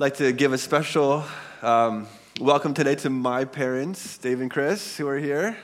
like 0.00 0.14
to 0.14 0.30
give 0.30 0.52
a 0.52 0.58
special 0.58 1.24
um, 1.60 2.06
welcome 2.40 2.72
today 2.72 2.94
to 2.94 3.10
my 3.10 3.44
parents, 3.44 4.16
Dave 4.18 4.40
and 4.40 4.48
Chris, 4.48 4.96
who 4.96 5.08
are 5.08 5.18
here. 5.18 5.56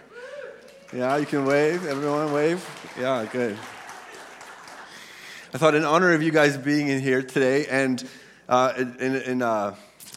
Yeah, 0.93 1.19
you 1.19 1.27
can 1.27 1.47
wave. 1.47 1.87
Everyone 1.87 2.33
wave. 2.33 2.69
Yeah, 2.99 3.29
good. 3.31 3.57
I 5.53 5.59
thought, 5.59 5.77
in 5.77 5.85
honor 5.85 6.13
of 6.15 6.21
you 6.21 6.33
guys 6.33 6.57
being 6.57 6.89
in 6.89 7.01
here 7.01 7.23
today, 7.23 7.67
and 7.67 8.05
uh, 8.49 8.73
in, 8.77 9.15
in, 9.15 9.43
uh, 9.43 9.77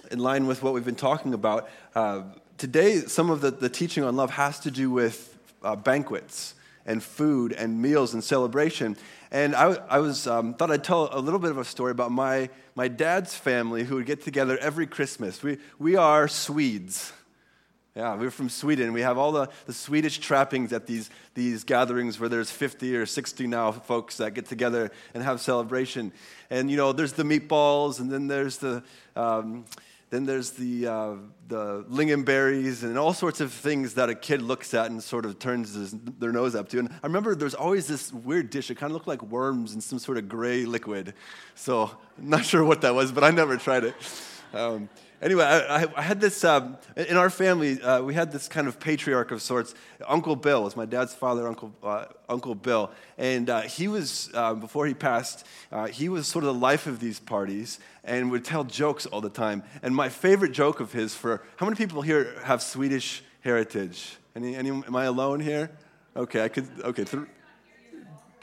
in, 0.10 0.18
line 0.18 0.48
with 0.48 0.64
what 0.64 0.74
we've 0.74 0.84
been 0.84 0.96
talking 0.96 1.36
about, 1.36 1.70
uh, 1.94 2.24
today 2.58 3.02
some 3.02 3.30
of 3.30 3.42
the, 3.42 3.52
the 3.52 3.70
teaching 3.70 4.04
on 4.04 4.16
love 4.16 4.32
has 4.32 4.60
to 4.62 4.72
do 4.72 4.90
with 4.90 5.38
uh, 5.62 5.76
banquets 5.76 6.56
and 6.88 7.04
food 7.04 7.52
and 7.54 7.82
meals 7.82 8.14
and 8.14 8.24
celebration. 8.24 8.98
And 9.30 9.56
I, 9.56 9.74
I 9.90 10.00
was, 10.00 10.26
um, 10.26 10.54
thought 10.54 10.72
I'd 10.72 10.84
tell 10.84 11.10
a 11.12 11.20
little 11.20 11.40
bit 11.40 11.52
of 11.52 11.58
a 11.58 11.66
story 11.66 11.92
about 11.92 12.12
my, 12.12 12.50
my 12.76 12.88
dad's 12.88 13.36
family 13.36 13.84
who 13.84 13.96
would 13.96 14.06
get 14.06 14.24
together 14.24 14.58
every 14.58 14.88
Christmas. 14.88 15.44
We, 15.44 15.58
we 15.78 15.96
are 15.96 16.28
Swedes. 16.28 17.12
Yeah, 17.98 18.16
we're 18.16 18.30
from 18.30 18.48
Sweden. 18.48 18.94
We 18.94 19.02
have 19.02 19.18
all 19.18 19.32
the, 19.32 19.50
the 19.66 19.74
Swedish 19.74 20.20
trappings 20.20 20.72
at 20.72 20.86
these, 20.86 21.10
these 21.34 21.64
gatherings 21.64 22.20
where 22.20 22.30
there's 22.30 22.52
50 22.52 22.96
or 22.96 23.08
60 23.08 23.48
now 23.48 23.72
folks 23.72 24.18
that 24.18 24.36
get 24.36 24.46
together 24.46 24.92
and 25.16 25.24
have 25.24 25.42
celebration. 25.42 26.14
And, 26.52 26.70
you 26.70 26.78
know, 26.78 26.94
there's 26.94 27.14
the 27.14 27.24
meatballs, 27.24 28.00
and 28.00 28.12
then 28.12 28.28
there's 28.28 28.58
the, 28.58 28.84
um, 29.16 29.66
then 30.10 30.26
there's 30.26 30.52
the, 30.52 30.88
uh, 30.88 31.14
the 31.48 31.84
lingonberries 31.90 32.84
and 32.84 32.98
all 32.98 33.14
sorts 33.14 33.42
of 33.42 33.52
things 33.52 33.96
that 33.96 34.10
a 34.10 34.16
kid 34.16 34.42
looks 34.42 34.74
at 34.74 34.90
and 34.90 35.04
sort 35.04 35.26
of 35.26 35.38
turns 35.38 35.74
his, 35.74 35.94
their 36.20 36.32
nose 36.32 36.56
up 36.56 36.70
to. 36.70 36.80
And 36.80 36.90
I 36.90 37.08
remember 37.08 37.36
there's 37.36 37.56
always 37.56 37.88
this 37.88 38.14
weird 38.14 38.50
dish. 38.50 38.72
It 38.72 38.76
kind 38.76 38.92
of 38.92 38.94
looked 38.94 39.08
like 39.08 39.22
worms 39.22 39.74
in 39.74 39.82
some 39.82 40.00
sort 40.00 40.18
of 40.18 40.30
gray 40.30 40.66
liquid. 40.66 41.14
So 41.56 41.92
I'm 42.18 42.30
not 42.30 42.46
sure 42.46 42.64
what 42.64 42.82
that 42.82 42.96
was, 42.96 43.12
but 43.12 43.24
I 43.24 43.32
never 43.32 43.58
tried 43.58 43.84
it. 43.84 43.96
Um, 44.54 44.90
anyway, 45.22 45.44
I, 45.44 45.88
I, 45.96 46.02
had 46.02 46.20
this, 46.20 46.44
um, 46.44 46.78
in 46.96 47.18
our 47.18 47.30
family, 47.30 47.82
uh, 47.82 48.02
we 48.02 48.14
had 48.14 48.32
this 48.32 48.48
kind 48.48 48.68
of 48.68 48.80
patriarch 48.80 49.32
of 49.32 49.42
sorts. 49.42 49.76
Uncle 50.08 50.36
Bill 50.36 50.64
was 50.64 50.76
my 50.76 50.86
dad's 50.86 51.14
father, 51.14 51.48
Uncle, 51.48 51.74
uh, 51.84 52.06
Uncle 52.30 52.56
Bill. 52.56 52.92
And 53.18 53.50
uh, 53.50 53.62
he 53.62 53.88
was, 53.88 54.30
uh, 54.34 54.54
before 54.54 54.86
he 54.86 54.94
passed, 54.94 55.46
uh, 55.72 55.88
he 55.88 56.10
was 56.10 56.28
sort 56.28 56.44
of 56.44 56.54
the 56.54 56.60
life 56.60 56.88
of 56.88 57.00
these 57.00 57.20
parties 57.20 57.80
and 58.04 58.32
would 58.32 58.46
tell 58.46 58.64
jokes 58.64 59.06
all 59.06 59.22
the 59.22 59.30
time. 59.30 59.64
And 59.82 59.96
my 59.96 60.10
favorite 60.10 60.52
joke 60.52 60.80
of 60.80 60.94
his 60.94 61.16
for, 61.16 61.44
how 61.58 61.66
many 61.66 61.76
people 61.76 62.02
here 62.02 62.40
have 62.44 62.62
Swedish 62.62 63.24
heritage? 63.42 64.18
Any, 64.36 64.56
any, 64.56 64.70
am 64.70 64.96
I 64.96 65.06
alone 65.06 65.40
here? 65.40 65.72
Okay, 66.16 66.44
I 66.44 66.48
could, 66.48 66.68
okay. 66.84 67.04
Th- 67.04 67.24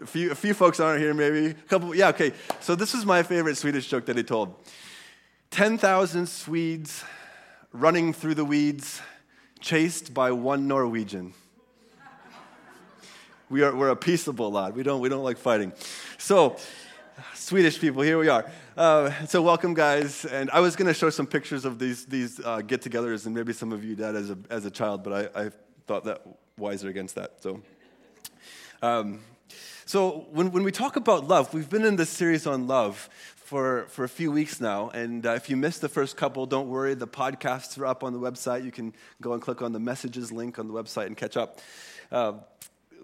a 0.01 0.07
few, 0.07 0.31
a 0.31 0.35
few 0.35 0.55
folks 0.55 0.81
aren't 0.81 1.01
here, 1.01 1.15
maybe. 1.15 1.47
A 1.47 1.55
couple, 1.55 1.95
yeah, 1.95 2.09
okay. 2.09 2.33
So 2.61 2.75
this 2.75 2.95
is 2.95 3.07
my 3.07 3.23
favorite 3.23 3.57
Swedish 3.57 3.89
joke 3.89 4.07
that 4.07 4.17
he 4.17 4.23
told. 4.23 4.55
10,000 5.55 6.29
Swedes 6.29 7.05
running 7.71 8.13
through 8.13 8.35
the 8.35 8.45
weeds, 8.45 9.01
chased 9.61 10.13
by 10.13 10.33
one 10.33 10.67
Norwegian. 10.67 11.33
We 13.49 13.63
are, 13.63 13.73
we're 13.73 13.91
a 13.91 13.95
peaceable 13.95 14.51
lot. 14.51 14.75
We 14.75 14.83
don't, 14.83 15.01
we 15.01 15.09
don't 15.09 15.23
like 15.23 15.39
fighting. 15.39 15.73
So, 16.19 16.57
Swedish 17.35 17.79
people, 17.81 18.03
here 18.03 18.19
we 18.19 18.27
are. 18.27 18.51
Uh, 18.77 19.13
so, 19.27 19.43
welcome, 19.43 19.75
guys. 19.75 20.25
And 20.25 20.51
I 20.51 20.59
was 20.59 20.75
going 20.75 20.89
to 20.89 20.95
show 20.95 21.09
some 21.09 21.29
pictures 21.29 21.65
of 21.65 21.79
these, 21.79 22.05
these 22.05 22.41
uh, 22.41 22.61
get 22.61 22.83
togethers, 22.83 23.27
and 23.27 23.33
maybe 23.33 23.53
some 23.53 23.71
of 23.71 23.85
you 23.85 23.95
did 23.95 24.17
as 24.17 24.31
a, 24.31 24.39
as 24.51 24.65
a 24.65 24.73
child, 24.73 25.05
but 25.05 25.37
I, 25.37 25.45
I 25.45 25.51
thought 25.87 26.03
that 26.07 26.23
wiser 26.59 26.89
against 26.89 27.15
that. 27.15 27.41
So, 27.41 27.63
um, 28.83 29.21
so 29.87 30.27
when, 30.33 30.51
when 30.51 30.65
we 30.65 30.73
talk 30.73 30.97
about 30.97 31.29
love, 31.29 31.53
we've 31.55 31.69
been 31.69 31.85
in 31.85 31.95
this 31.95 32.11
series 32.11 32.47
on 32.47 32.67
love 32.67 33.09
for, 33.55 33.87
for 33.87 34.03
a 34.03 34.09
few 34.09 34.33
weeks 34.33 34.61
now. 34.61 34.89
And 34.89 35.25
uh, 35.25 35.35
if 35.35 35.49
you 35.49 35.57
missed 35.57 35.81
the 35.81 35.89
first 35.89 36.17
couple, 36.17 36.45
don't 36.45 36.69
worry. 36.69 36.95
The 36.95 37.07
podcasts 37.07 37.79
are 37.79 37.87
up 37.87 38.03
on 38.03 38.13
the 38.13 38.19
website. 38.19 38.65
You 38.65 38.73
can 38.73 38.93
go 39.21 39.33
and 39.33 39.41
click 39.41 39.63
on 39.63 39.71
the 39.71 39.79
messages 39.79 40.33
link 40.33 40.59
on 40.59 40.67
the 40.67 40.75
website 40.75 41.07
and 41.07 41.17
catch 41.17 41.37
up. 41.37 41.61
Uh, 42.11 42.33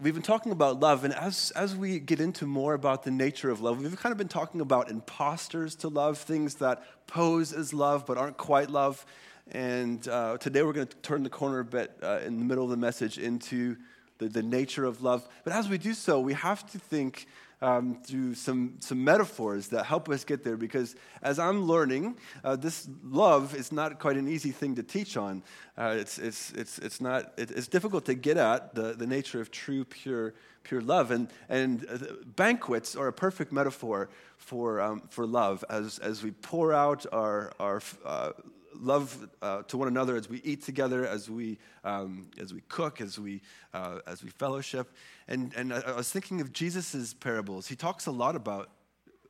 we've 0.00 0.12
been 0.12 0.24
talking 0.24 0.50
about 0.50 0.80
love, 0.80 1.04
and 1.04 1.14
as, 1.14 1.52
as 1.54 1.76
we 1.76 2.00
get 2.00 2.18
into 2.18 2.46
more 2.46 2.74
about 2.74 3.04
the 3.04 3.12
nature 3.12 3.48
of 3.48 3.60
love, 3.60 3.80
we've 3.80 3.96
kind 3.96 4.10
of 4.10 4.18
been 4.18 4.26
talking 4.26 4.60
about 4.60 4.90
imposters 4.90 5.76
to 5.76 5.88
love, 5.88 6.18
things 6.18 6.56
that 6.56 6.82
pose 7.06 7.52
as 7.52 7.72
love 7.72 8.04
but 8.04 8.18
aren't 8.18 8.36
quite 8.36 8.70
love. 8.70 9.06
And 9.52 10.08
uh, 10.08 10.38
today 10.38 10.64
we're 10.64 10.72
going 10.72 10.88
to 10.88 10.96
turn 10.96 11.22
the 11.22 11.30
corner 11.30 11.60
a 11.60 11.64
bit 11.64 11.96
uh, 12.02 12.18
in 12.26 12.40
the 12.40 12.44
middle 12.44 12.64
of 12.64 12.70
the 12.70 12.76
message 12.76 13.18
into 13.18 13.76
the, 14.18 14.28
the 14.28 14.42
nature 14.42 14.84
of 14.84 15.00
love. 15.00 15.28
But 15.44 15.52
as 15.52 15.68
we 15.68 15.78
do 15.78 15.94
so, 15.94 16.18
we 16.18 16.32
have 16.32 16.68
to 16.72 16.80
think 16.80 17.28
um, 17.62 17.98
through 18.02 18.34
some, 18.34 18.76
some 18.80 19.04
metaphors 19.04 19.68
that 19.68 19.84
help 19.84 20.08
us 20.08 20.24
get 20.24 20.42
there 20.42 20.56
because 20.56 20.96
as 21.22 21.38
I'm 21.38 21.64
learning, 21.64 22.16
uh, 22.42 22.56
this 22.56 22.88
love 23.04 23.54
is 23.54 23.70
not 23.70 23.98
quite 23.98 24.16
an 24.16 24.28
easy 24.28 24.50
thing 24.50 24.74
to 24.76 24.82
teach 24.82 25.16
on. 25.16 25.42
Uh, 25.76 25.96
it's, 25.98 26.18
it's, 26.18 26.52
it's, 26.52 26.78
it's, 26.78 27.00
not, 27.00 27.32
it, 27.36 27.50
it's 27.50 27.68
difficult 27.68 28.04
to 28.06 28.14
get 28.14 28.36
at 28.36 28.74
the, 28.74 28.94
the 28.94 29.06
nature 29.06 29.40
of 29.40 29.50
true, 29.50 29.84
pure, 29.84 30.34
pure 30.62 30.80
love. 30.80 31.10
And, 31.10 31.28
and 31.48 31.86
uh, 31.90 31.98
banquets 32.36 32.96
are 32.96 33.08
a 33.08 33.12
perfect 33.12 33.52
metaphor 33.52 34.08
for, 34.38 34.80
um, 34.80 35.02
for 35.10 35.26
love 35.26 35.64
as, 35.68 35.98
as 35.98 36.22
we 36.22 36.30
pour 36.30 36.72
out 36.72 37.04
our, 37.12 37.52
our 37.60 37.82
uh, 38.04 38.32
love 38.74 39.28
uh, 39.42 39.62
to 39.62 39.76
one 39.76 39.88
another 39.88 40.16
as 40.16 40.28
we 40.28 40.40
eat 40.42 40.62
together, 40.62 41.06
as 41.06 41.30
we, 41.30 41.58
um, 41.84 42.30
as 42.38 42.52
we 42.52 42.60
cook, 42.68 43.00
as 43.00 43.18
we, 43.18 43.42
uh, 43.74 43.98
as 44.06 44.22
we 44.22 44.30
fellowship. 44.30 44.92
And, 45.28 45.52
and 45.56 45.72
I, 45.72 45.96
was 45.96 46.10
thinking 46.10 46.40
of 46.40 46.52
Jesus' 46.52 47.14
parables. 47.14 47.66
He 47.66 47.76
talks 47.76 48.06
a 48.06 48.10
lot 48.10 48.36
about, 48.36 48.70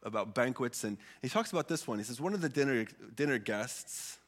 about 0.03 0.35
banquets, 0.35 0.85
and 0.85 0.99
he 1.23 1.29
talks 1.29 1.53
about 1.53 1.69
this 1.69 1.87
one. 1.87 1.99
He 1.99 2.05
says, 2.05 2.21
One 2.21 2.35
of 2.35 2.41
the 2.41 2.49
dinner, 2.49 2.87
dinner 3.15 3.39
guests 3.39 4.19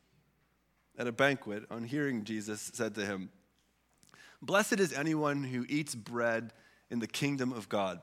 at 0.98 1.06
a 1.06 1.12
banquet, 1.12 1.64
on 1.70 1.84
hearing 1.84 2.24
Jesus, 2.24 2.70
said 2.74 2.94
to 2.96 3.06
him, 3.06 3.30
Blessed 4.42 4.80
is 4.80 4.92
anyone 4.92 5.44
who 5.44 5.64
eats 5.68 5.94
bread 5.94 6.52
in 6.90 6.98
the 6.98 7.06
kingdom 7.06 7.52
of 7.52 7.68
God. 7.68 8.00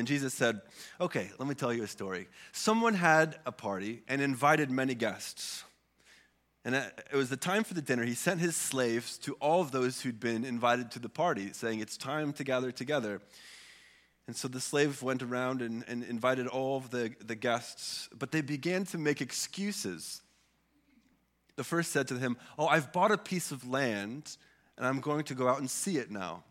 And 0.00 0.08
Jesus 0.08 0.32
said, 0.32 0.62
Okay, 0.98 1.28
let 1.38 1.46
me 1.46 1.54
tell 1.54 1.74
you 1.74 1.82
a 1.82 1.86
story. 1.86 2.26
Someone 2.52 2.94
had 2.94 3.38
a 3.44 3.52
party 3.52 4.02
and 4.08 4.22
invited 4.22 4.70
many 4.70 4.94
guests. 4.94 5.62
And 6.64 6.74
it 6.74 7.12
was 7.12 7.28
the 7.28 7.36
time 7.36 7.64
for 7.64 7.74
the 7.74 7.82
dinner. 7.82 8.02
He 8.06 8.14
sent 8.14 8.40
his 8.40 8.56
slaves 8.56 9.18
to 9.18 9.34
all 9.40 9.60
of 9.60 9.72
those 9.72 10.00
who'd 10.00 10.18
been 10.18 10.46
invited 10.46 10.90
to 10.92 11.00
the 11.00 11.10
party, 11.10 11.52
saying, 11.52 11.80
It's 11.80 11.98
time 11.98 12.32
to 12.32 12.44
gather 12.44 12.72
together. 12.72 13.20
And 14.26 14.34
so 14.34 14.48
the 14.48 14.58
slave 14.58 15.02
went 15.02 15.22
around 15.22 15.60
and, 15.60 15.84
and 15.86 16.02
invited 16.02 16.46
all 16.46 16.78
of 16.78 16.88
the, 16.88 17.14
the 17.22 17.34
guests, 17.34 18.08
but 18.18 18.32
they 18.32 18.40
began 18.40 18.84
to 18.86 18.96
make 18.96 19.20
excuses. 19.20 20.22
The 21.56 21.64
first 21.64 21.92
said 21.92 22.08
to 22.08 22.18
him, 22.18 22.38
Oh, 22.58 22.68
I've 22.68 22.90
bought 22.90 23.12
a 23.12 23.18
piece 23.18 23.52
of 23.52 23.68
land, 23.68 24.38
and 24.78 24.86
I'm 24.86 25.00
going 25.00 25.24
to 25.24 25.34
go 25.34 25.46
out 25.46 25.58
and 25.58 25.68
see 25.70 25.98
it 25.98 26.10
now. 26.10 26.44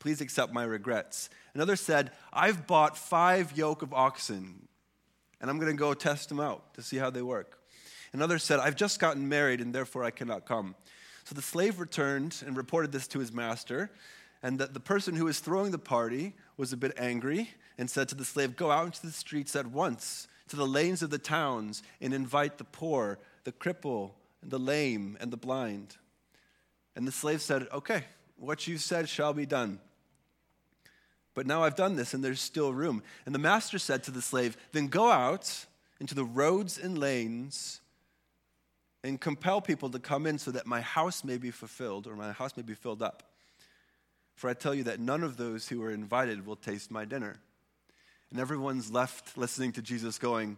Please 0.00 0.22
accept 0.22 0.52
my 0.52 0.64
regrets. 0.64 1.28
Another 1.54 1.76
said, 1.76 2.12
I've 2.32 2.66
bought 2.66 2.96
five 2.96 3.56
yoke 3.56 3.82
of 3.82 3.92
oxen, 3.92 4.68
and 5.40 5.50
I'm 5.50 5.58
going 5.58 5.72
to 5.72 5.78
go 5.78 5.94
test 5.94 6.28
them 6.28 6.40
out 6.40 6.74
to 6.74 6.82
see 6.82 6.96
how 6.96 7.10
they 7.10 7.22
work. 7.22 7.58
Another 8.12 8.38
said, 8.38 8.60
I've 8.60 8.76
just 8.76 8.98
gotten 9.00 9.28
married, 9.28 9.60
and 9.60 9.74
therefore 9.74 10.04
I 10.04 10.10
cannot 10.10 10.46
come. 10.46 10.74
So 11.24 11.34
the 11.34 11.42
slave 11.42 11.78
returned 11.78 12.42
and 12.46 12.56
reported 12.56 12.92
this 12.92 13.06
to 13.08 13.18
his 13.18 13.32
master, 13.32 13.90
and 14.42 14.58
that 14.58 14.74
the 14.74 14.80
person 14.80 15.14
who 15.14 15.26
was 15.26 15.38
throwing 15.38 15.70
the 15.70 15.78
party 15.78 16.34
was 16.56 16.72
a 16.72 16.76
bit 16.76 16.92
angry 16.96 17.50
and 17.78 17.88
said 17.90 18.08
to 18.08 18.14
the 18.14 18.24
slave, 18.24 18.56
Go 18.56 18.70
out 18.70 18.86
into 18.86 19.06
the 19.06 19.12
streets 19.12 19.54
at 19.54 19.66
once, 19.66 20.28
to 20.48 20.56
the 20.56 20.66
lanes 20.66 21.02
of 21.02 21.10
the 21.10 21.18
towns, 21.18 21.82
and 22.00 22.12
invite 22.12 22.58
the 22.58 22.64
poor, 22.64 23.18
the 23.44 23.52
cripple, 23.52 24.12
the 24.42 24.58
lame, 24.58 25.16
and 25.20 25.30
the 25.30 25.36
blind. 25.36 25.96
And 26.96 27.06
the 27.06 27.12
slave 27.12 27.42
said, 27.42 27.68
Okay, 27.72 28.04
what 28.36 28.66
you 28.66 28.78
said 28.78 29.08
shall 29.08 29.32
be 29.32 29.46
done. 29.46 29.78
But 31.34 31.46
now 31.46 31.62
I've 31.62 31.76
done 31.76 31.96
this 31.96 32.14
and 32.14 32.24
there's 32.24 32.40
still 32.40 32.72
room. 32.72 33.02
And 33.24 33.34
the 33.34 33.38
master 33.38 33.78
said 33.78 34.02
to 34.04 34.10
the 34.10 34.22
slave, 34.22 34.56
Then 34.72 34.88
go 34.88 35.10
out 35.10 35.66
into 36.00 36.14
the 36.14 36.24
roads 36.24 36.78
and 36.78 36.98
lanes 36.98 37.80
and 39.02 39.20
compel 39.20 39.60
people 39.60 39.88
to 39.90 39.98
come 39.98 40.26
in 40.26 40.38
so 40.38 40.50
that 40.50 40.66
my 40.66 40.80
house 40.80 41.24
may 41.24 41.38
be 41.38 41.50
fulfilled 41.50 42.06
or 42.06 42.16
my 42.16 42.32
house 42.32 42.56
may 42.56 42.62
be 42.62 42.74
filled 42.74 43.02
up. 43.02 43.22
For 44.34 44.48
I 44.50 44.54
tell 44.54 44.74
you 44.74 44.84
that 44.84 45.00
none 45.00 45.22
of 45.22 45.36
those 45.36 45.68
who 45.68 45.82
are 45.82 45.90
invited 45.90 46.46
will 46.46 46.56
taste 46.56 46.90
my 46.90 47.04
dinner. 47.04 47.36
And 48.30 48.40
everyone's 48.40 48.90
left 48.90 49.36
listening 49.36 49.72
to 49.72 49.82
Jesus 49.82 50.18
going, 50.18 50.56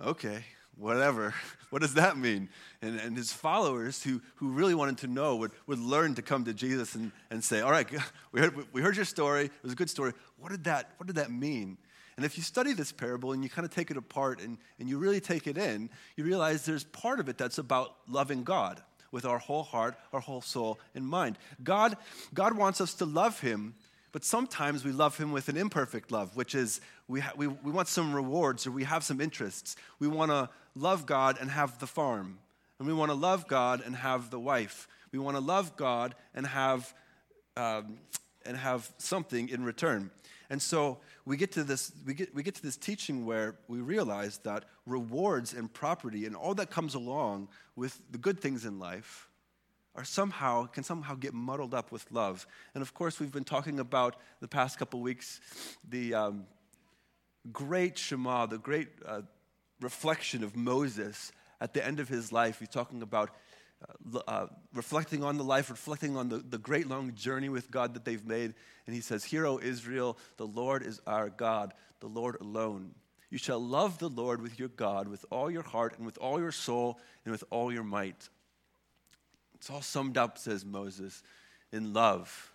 Okay, 0.00 0.44
whatever. 0.80 1.34
What 1.70 1.82
does 1.82 1.94
that 1.94 2.18
mean? 2.18 2.48
And, 2.82 2.98
and 2.98 3.16
his 3.16 3.32
followers, 3.32 4.02
who, 4.02 4.20
who 4.34 4.50
really 4.50 4.74
wanted 4.74 4.98
to 4.98 5.06
know, 5.06 5.36
would, 5.36 5.52
would 5.68 5.78
learn 5.78 6.16
to 6.16 6.22
come 6.22 6.44
to 6.46 6.52
Jesus 6.52 6.96
and, 6.96 7.12
and 7.30 7.44
say, 7.44 7.60
All 7.60 7.70
right, 7.70 7.88
we 8.32 8.40
heard, 8.40 8.56
we 8.72 8.82
heard 8.82 8.96
your 8.96 9.04
story. 9.04 9.44
It 9.44 9.62
was 9.62 9.74
a 9.74 9.76
good 9.76 9.88
story. 9.88 10.12
What 10.40 10.50
did 10.50 10.64
that, 10.64 10.90
what 10.96 11.06
did 11.06 11.14
that 11.14 11.30
mean? 11.30 11.78
And 12.16 12.26
if 12.26 12.36
you 12.36 12.42
study 12.42 12.72
this 12.72 12.90
parable 12.90 13.30
and 13.30 13.44
you 13.44 13.48
kind 13.48 13.64
of 13.64 13.72
take 13.72 13.92
it 13.92 13.96
apart 13.96 14.40
and, 14.40 14.58
and 14.80 14.88
you 14.88 14.98
really 14.98 15.20
take 15.20 15.46
it 15.46 15.56
in, 15.56 15.90
you 16.16 16.24
realize 16.24 16.66
there's 16.66 16.82
part 16.82 17.20
of 17.20 17.28
it 17.28 17.38
that's 17.38 17.58
about 17.58 17.94
loving 18.08 18.42
God 18.42 18.82
with 19.12 19.24
our 19.24 19.38
whole 19.38 19.62
heart, 19.62 19.94
our 20.12 20.18
whole 20.18 20.40
soul, 20.40 20.80
and 20.96 21.06
mind. 21.06 21.38
God, 21.62 21.96
God 22.34 22.56
wants 22.56 22.80
us 22.80 22.94
to 22.94 23.04
love 23.04 23.38
Him 23.38 23.76
But 24.12 24.24
sometimes 24.24 24.84
we 24.84 24.92
love 24.92 25.16
Him 25.16 25.30
with 25.30 25.48
an 25.48 25.56
imperfect 25.56 26.10
love, 26.10 26.36
which 26.36 26.54
is 26.54 26.80
we, 27.06 27.20
ha- 27.20 27.32
we, 27.36 27.46
we 27.46 27.70
want 27.70 27.88
some 27.88 28.12
rewards 28.12 28.66
or 28.66 28.72
we 28.72 28.84
have 28.84 29.04
some 29.04 29.20
interests. 29.20 29.76
We 29.98 30.08
want 30.08 30.30
to 30.30 30.48
love 30.74 31.06
God 31.06 31.38
and 31.40 31.50
have 31.50 31.78
the 31.78 31.86
farm. 31.86 32.38
And 32.78 32.88
we 32.88 32.94
want 32.94 33.10
to 33.10 33.14
love 33.14 33.46
God 33.46 33.82
and 33.84 33.94
have 33.94 34.30
the 34.30 34.40
wife. 34.40 34.88
We 35.12 35.18
want 35.18 35.36
to 35.36 35.42
love 35.42 35.76
God 35.76 36.14
and 36.34 36.46
have, 36.46 36.94
um, 37.56 37.98
and 38.46 38.56
have 38.56 38.90
something 38.98 39.48
in 39.48 39.64
return. 39.64 40.10
And 40.48 40.60
so 40.60 40.98
we 41.24 41.36
get, 41.36 41.52
to 41.52 41.64
this, 41.64 41.92
we, 42.06 42.14
get, 42.14 42.34
we 42.34 42.42
get 42.42 42.54
to 42.56 42.62
this 42.62 42.76
teaching 42.76 43.26
where 43.26 43.56
we 43.68 43.80
realize 43.80 44.38
that 44.38 44.64
rewards 44.86 45.52
and 45.52 45.72
property 45.72 46.26
and 46.26 46.34
all 46.34 46.54
that 46.54 46.70
comes 46.70 46.94
along 46.94 47.48
with 47.76 48.00
the 48.10 48.18
good 48.18 48.40
things 48.40 48.64
in 48.64 48.78
life 48.78 49.28
are 49.94 50.04
somehow 50.04 50.66
can 50.66 50.84
somehow 50.84 51.14
get 51.14 51.34
muddled 51.34 51.74
up 51.74 51.92
with 51.92 52.06
love. 52.10 52.46
And 52.74 52.82
of 52.82 52.94
course, 52.94 53.18
we've 53.20 53.32
been 53.32 53.44
talking 53.44 53.80
about 53.80 54.16
the 54.40 54.48
past 54.48 54.78
couple 54.78 55.00
weeks 55.00 55.40
the 55.88 56.14
um, 56.14 56.46
great 57.52 57.98
Shema, 57.98 58.46
the 58.46 58.58
great 58.58 58.88
uh, 59.06 59.22
reflection 59.80 60.44
of 60.44 60.56
Moses 60.56 61.32
at 61.60 61.74
the 61.74 61.84
end 61.84 62.00
of 62.00 62.08
his 62.08 62.32
life. 62.32 62.58
He's 62.58 62.68
talking 62.68 63.02
about 63.02 63.30
uh, 64.14 64.18
uh, 64.26 64.46
reflecting 64.74 65.24
on 65.24 65.36
the 65.36 65.44
life, 65.44 65.70
reflecting 65.70 66.16
on 66.16 66.28
the, 66.28 66.38
the 66.38 66.58
great 66.58 66.88
long 66.88 67.14
journey 67.14 67.48
with 67.48 67.70
God 67.70 67.94
that 67.94 68.04
they've 68.04 68.24
made. 68.24 68.54
And 68.86 68.94
he 68.94 69.00
says, 69.00 69.24
Hear, 69.24 69.46
O 69.46 69.58
Israel, 69.58 70.18
the 70.36 70.46
Lord 70.46 70.82
is 70.82 71.00
our 71.06 71.30
God, 71.30 71.74
the 72.00 72.08
Lord 72.08 72.36
alone. 72.40 72.94
You 73.30 73.38
shall 73.38 73.60
love 73.60 73.98
the 73.98 74.08
Lord 74.08 74.42
with 74.42 74.58
your 74.58 74.68
God, 74.68 75.06
with 75.06 75.24
all 75.30 75.50
your 75.50 75.62
heart, 75.62 75.96
and 75.96 76.04
with 76.04 76.18
all 76.18 76.40
your 76.40 76.52
soul, 76.52 76.98
and 77.24 77.32
with 77.32 77.44
all 77.50 77.72
your 77.72 77.84
might. 77.84 78.28
It's 79.54 79.70
all 79.70 79.82
summed 79.82 80.18
up, 80.18 80.36
says 80.36 80.64
Moses, 80.64 81.22
in 81.72 81.92
love. 81.92 82.52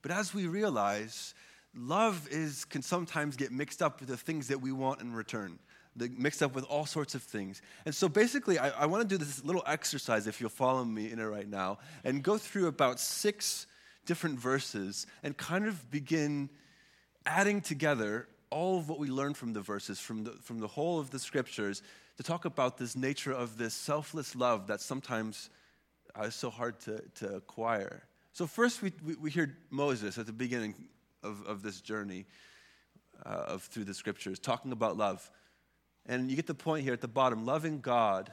But 0.00 0.10
as 0.10 0.32
we 0.32 0.46
realize, 0.46 1.34
love 1.76 2.26
is, 2.30 2.64
can 2.64 2.82
sometimes 2.82 3.36
get 3.36 3.52
mixed 3.52 3.82
up 3.82 4.00
with 4.00 4.08
the 4.08 4.16
things 4.16 4.48
that 4.48 4.60
we 4.60 4.72
want 4.72 5.00
in 5.00 5.12
return, 5.12 5.58
mixed 5.96 6.42
up 6.42 6.54
with 6.54 6.64
all 6.64 6.86
sorts 6.86 7.14
of 7.14 7.22
things. 7.22 7.60
And 7.84 7.94
so 7.94 8.08
basically, 8.08 8.58
I, 8.58 8.70
I 8.70 8.86
want 8.86 9.08
to 9.08 9.08
do 9.08 9.22
this 9.22 9.44
little 9.44 9.62
exercise, 9.66 10.26
if 10.26 10.40
you'll 10.40 10.50
follow 10.50 10.84
me 10.84 11.10
in 11.10 11.18
it 11.18 11.24
right 11.24 11.48
now, 11.48 11.78
and 12.04 12.22
go 12.22 12.38
through 12.38 12.66
about 12.66 12.98
six 12.98 13.66
different 14.06 14.38
verses 14.38 15.06
and 15.22 15.36
kind 15.36 15.66
of 15.66 15.90
begin 15.90 16.48
adding 17.26 17.60
together 17.60 18.28
all 18.50 18.78
of 18.78 18.88
what 18.88 18.98
we 18.98 19.08
learned 19.08 19.36
from 19.36 19.52
the 19.52 19.60
verses, 19.60 19.98
from 19.98 20.24
the, 20.24 20.32
from 20.32 20.60
the 20.60 20.66
whole 20.66 20.98
of 20.98 21.10
the 21.10 21.18
scriptures, 21.18 21.82
to 22.16 22.22
talk 22.22 22.44
about 22.44 22.76
this 22.76 22.94
nature 22.94 23.32
of 23.32 23.56
this 23.56 23.74
selfless 23.74 24.36
love 24.36 24.66
that 24.66 24.80
sometimes 24.80 25.50
uh, 26.18 26.24
is 26.24 26.34
so 26.34 26.50
hard 26.50 26.78
to, 26.80 27.02
to 27.14 27.34
acquire. 27.34 28.02
So, 28.32 28.46
first, 28.46 28.82
we, 28.82 28.92
we, 29.04 29.14
we 29.14 29.30
hear 29.30 29.56
Moses 29.70 30.18
at 30.18 30.26
the 30.26 30.32
beginning 30.32 30.74
of, 31.22 31.44
of 31.46 31.62
this 31.62 31.80
journey 31.80 32.26
uh, 33.24 33.28
of, 33.48 33.62
through 33.62 33.84
the 33.84 33.94
scriptures 33.94 34.38
talking 34.38 34.72
about 34.72 34.96
love. 34.96 35.30
And 36.06 36.30
you 36.30 36.36
get 36.36 36.46
the 36.46 36.54
point 36.54 36.84
here 36.84 36.92
at 36.92 37.00
the 37.00 37.08
bottom 37.08 37.44
loving 37.44 37.80
God. 37.80 38.32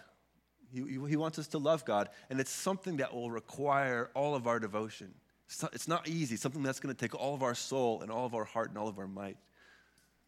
He, 0.72 0.82
he 0.82 1.16
wants 1.16 1.40
us 1.40 1.48
to 1.50 1.58
love 1.58 1.84
God, 1.86 2.10
and 2.30 2.40
it's 2.40 2.52
something 2.52 2.98
that 2.98 3.14
will 3.14 3.32
require 3.32 4.12
all 4.14 4.36
of 4.36 4.48
our 4.48 4.60
devotion. 4.60 5.14
It's 5.48 5.88
not, 5.88 6.06
it's 6.06 6.10
easy, 6.16 6.36
something 6.36 6.62
that's 6.62 6.80
going 6.80 6.94
to 6.94 7.00
take 7.00 7.16
all 7.16 7.34
of 7.34 7.42
our 7.42 7.56
soul 7.56 8.02
and 8.02 8.12
all 8.12 8.26
of 8.26 8.36
our 8.36 8.46
heart 8.46 8.70
and 8.70 8.78
all 8.78 8.88
of 8.88 9.00
our 9.00 9.08
might. 9.08 9.38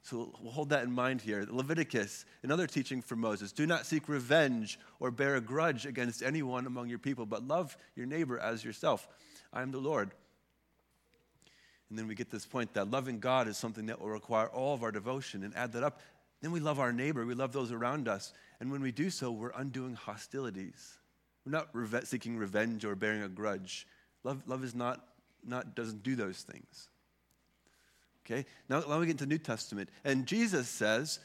So 0.03 0.33
we'll 0.41 0.51
hold 0.51 0.69
that 0.69 0.83
in 0.83 0.91
mind 0.91 1.21
here. 1.21 1.45
Leviticus, 1.47 2.25
another 2.41 2.65
teaching 2.65 3.03
from 3.03 3.19
Moses 3.19 3.51
do 3.51 3.67
not 3.67 3.85
seek 3.85 4.09
revenge 4.09 4.79
or 4.99 5.11
bear 5.11 5.35
a 5.35 5.41
grudge 5.41 5.85
against 5.85 6.23
anyone 6.23 6.65
among 6.65 6.89
your 6.89 6.97
people, 6.97 7.27
but 7.27 7.47
love 7.47 7.77
your 7.95 8.07
neighbor 8.07 8.39
as 8.39 8.63
yourself. 8.63 9.07
I 9.53 9.61
am 9.61 9.71
the 9.71 9.77
Lord. 9.77 10.09
And 11.89 11.99
then 11.99 12.07
we 12.07 12.15
get 12.15 12.31
this 12.31 12.45
point 12.45 12.73
that 12.73 12.89
loving 12.89 13.19
God 13.19 13.47
is 13.47 13.57
something 13.57 13.85
that 13.87 14.01
will 14.01 14.09
require 14.09 14.47
all 14.47 14.73
of 14.73 14.81
our 14.81 14.91
devotion 14.91 15.43
and 15.43 15.55
add 15.55 15.73
that 15.73 15.83
up. 15.83 15.99
Then 16.41 16.51
we 16.51 16.59
love 16.59 16.79
our 16.79 16.91
neighbor, 16.91 17.25
we 17.25 17.35
love 17.35 17.53
those 17.53 17.71
around 17.71 18.07
us. 18.07 18.33
And 18.59 18.71
when 18.71 18.81
we 18.81 18.91
do 18.91 19.09
so, 19.09 19.31
we're 19.31 19.51
undoing 19.55 19.95
hostilities. 19.95 20.97
We're 21.45 21.51
not 21.51 22.07
seeking 22.07 22.37
revenge 22.37 22.85
or 22.85 22.95
bearing 22.95 23.23
a 23.23 23.29
grudge. 23.29 23.87
Love, 24.23 24.43
love 24.45 24.63
is 24.63 24.75
not, 24.75 25.03
not, 25.45 25.75
doesn't 25.75 26.03
do 26.03 26.15
those 26.15 26.41
things. 26.41 26.89
Okay, 28.25 28.45
now 28.69 28.83
let 28.85 28.99
me 28.99 29.07
get 29.07 29.11
into 29.11 29.25
the 29.25 29.29
New 29.29 29.39
Testament. 29.39 29.89
And 30.03 30.27
Jesus 30.27 30.69
says, 30.69 31.19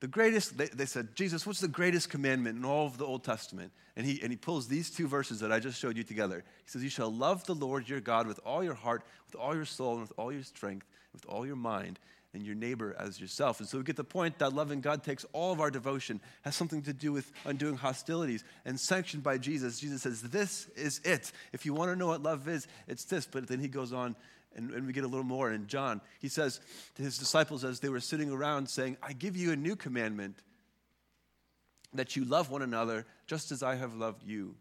the 0.00 0.06
greatest, 0.06 0.56
they, 0.56 0.66
they, 0.66 0.86
said, 0.86 1.14
Jesus, 1.16 1.44
what's 1.44 1.60
the 1.60 1.68
greatest 1.68 2.08
commandment 2.08 2.56
in 2.56 2.64
all 2.64 2.86
of 2.86 2.98
the 2.98 3.04
Old 3.04 3.24
Testament? 3.24 3.72
And 3.96 4.06
he, 4.06 4.20
and 4.22 4.30
he 4.30 4.36
pulls 4.36 4.68
these 4.68 4.90
two 4.90 5.08
verses 5.08 5.40
that 5.40 5.50
I 5.50 5.58
just 5.58 5.78
showed 5.78 5.96
you 5.96 6.04
together. 6.04 6.44
He 6.64 6.70
says, 6.70 6.84
You 6.84 6.88
shall 6.88 7.12
love 7.12 7.44
the 7.44 7.54
Lord 7.54 7.88
your 7.88 8.00
God 8.00 8.28
with 8.28 8.38
all 8.46 8.62
your 8.62 8.74
heart, 8.74 9.02
with 9.26 9.34
all 9.34 9.56
your 9.56 9.64
soul, 9.64 9.94
and 9.94 10.02
with 10.02 10.12
all 10.16 10.32
your 10.32 10.44
strength, 10.44 10.86
with 11.12 11.26
all 11.26 11.44
your 11.44 11.56
mind, 11.56 11.98
and 12.34 12.44
your 12.44 12.54
neighbor 12.54 12.94
as 12.98 13.20
yourself. 13.20 13.60
And 13.60 13.68
so 13.68 13.78
we 13.78 13.84
get 13.84 13.96
the 13.96 14.04
point 14.04 14.38
that 14.38 14.52
loving 14.52 14.80
God 14.80 15.02
takes 15.02 15.24
all 15.32 15.52
of 15.52 15.60
our 15.60 15.70
devotion, 15.70 16.20
has 16.42 16.54
something 16.54 16.82
to 16.82 16.92
do 16.92 17.12
with 17.12 17.32
undoing 17.44 17.76
hostilities, 17.76 18.44
and 18.64 18.78
sanctioned 18.78 19.22
by 19.22 19.38
Jesus. 19.38 19.80
Jesus 19.80 20.02
says, 20.02 20.22
This 20.22 20.68
is 20.76 21.00
it. 21.04 21.32
If 21.52 21.64
you 21.64 21.74
want 21.74 21.90
to 21.90 21.96
know 21.96 22.08
what 22.08 22.22
love 22.22 22.48
is, 22.48 22.66
it's 22.86 23.04
this. 23.04 23.26
But 23.26 23.48
then 23.48 23.60
he 23.60 23.68
goes 23.68 23.92
on 23.92 24.14
and, 24.54 24.70
and 24.72 24.86
we 24.86 24.92
get 24.92 25.04
a 25.04 25.08
little 25.08 25.24
more 25.24 25.52
in 25.52 25.66
John. 25.66 26.00
He 26.20 26.28
says 26.28 26.60
to 26.96 27.02
his 27.02 27.18
disciples 27.18 27.64
as 27.64 27.80
they 27.80 27.88
were 27.88 28.00
sitting 28.00 28.30
around, 28.30 28.68
saying, 28.68 28.96
I 29.02 29.12
give 29.12 29.36
you 29.36 29.52
a 29.52 29.56
new 29.56 29.76
commandment 29.76 30.36
that 31.94 32.16
you 32.16 32.24
love 32.24 32.50
one 32.50 32.62
another 32.62 33.06
just 33.26 33.52
as 33.52 33.62
I 33.62 33.76
have 33.76 33.94
loved 33.94 34.22
you. 34.22 34.54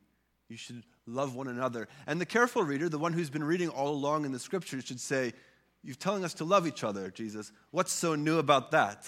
You 0.49 0.55
should 0.55 0.83
love 1.05 1.35
one 1.35 1.47
another. 1.47 1.87
And 2.05 2.21
the 2.21 2.25
careful 2.25 2.63
reader, 2.63 2.87
the 2.87 2.97
one 2.97 3.11
who's 3.11 3.29
been 3.29 3.43
reading 3.43 3.69
all 3.69 3.89
along 3.89 4.23
in 4.23 4.31
the 4.31 4.39
scriptures, 4.39 4.85
should 4.85 4.99
say, 4.99 5.33
You're 5.88 5.95
telling 5.95 6.25
us 6.25 6.34
to 6.34 6.44
love 6.44 6.68
each 6.68 6.84
other, 6.84 7.10
Jesus. 7.10 7.54
What's 7.72 7.94
so 7.94 8.13
new 8.13 8.39
about 8.39 8.72
that? 8.72 9.07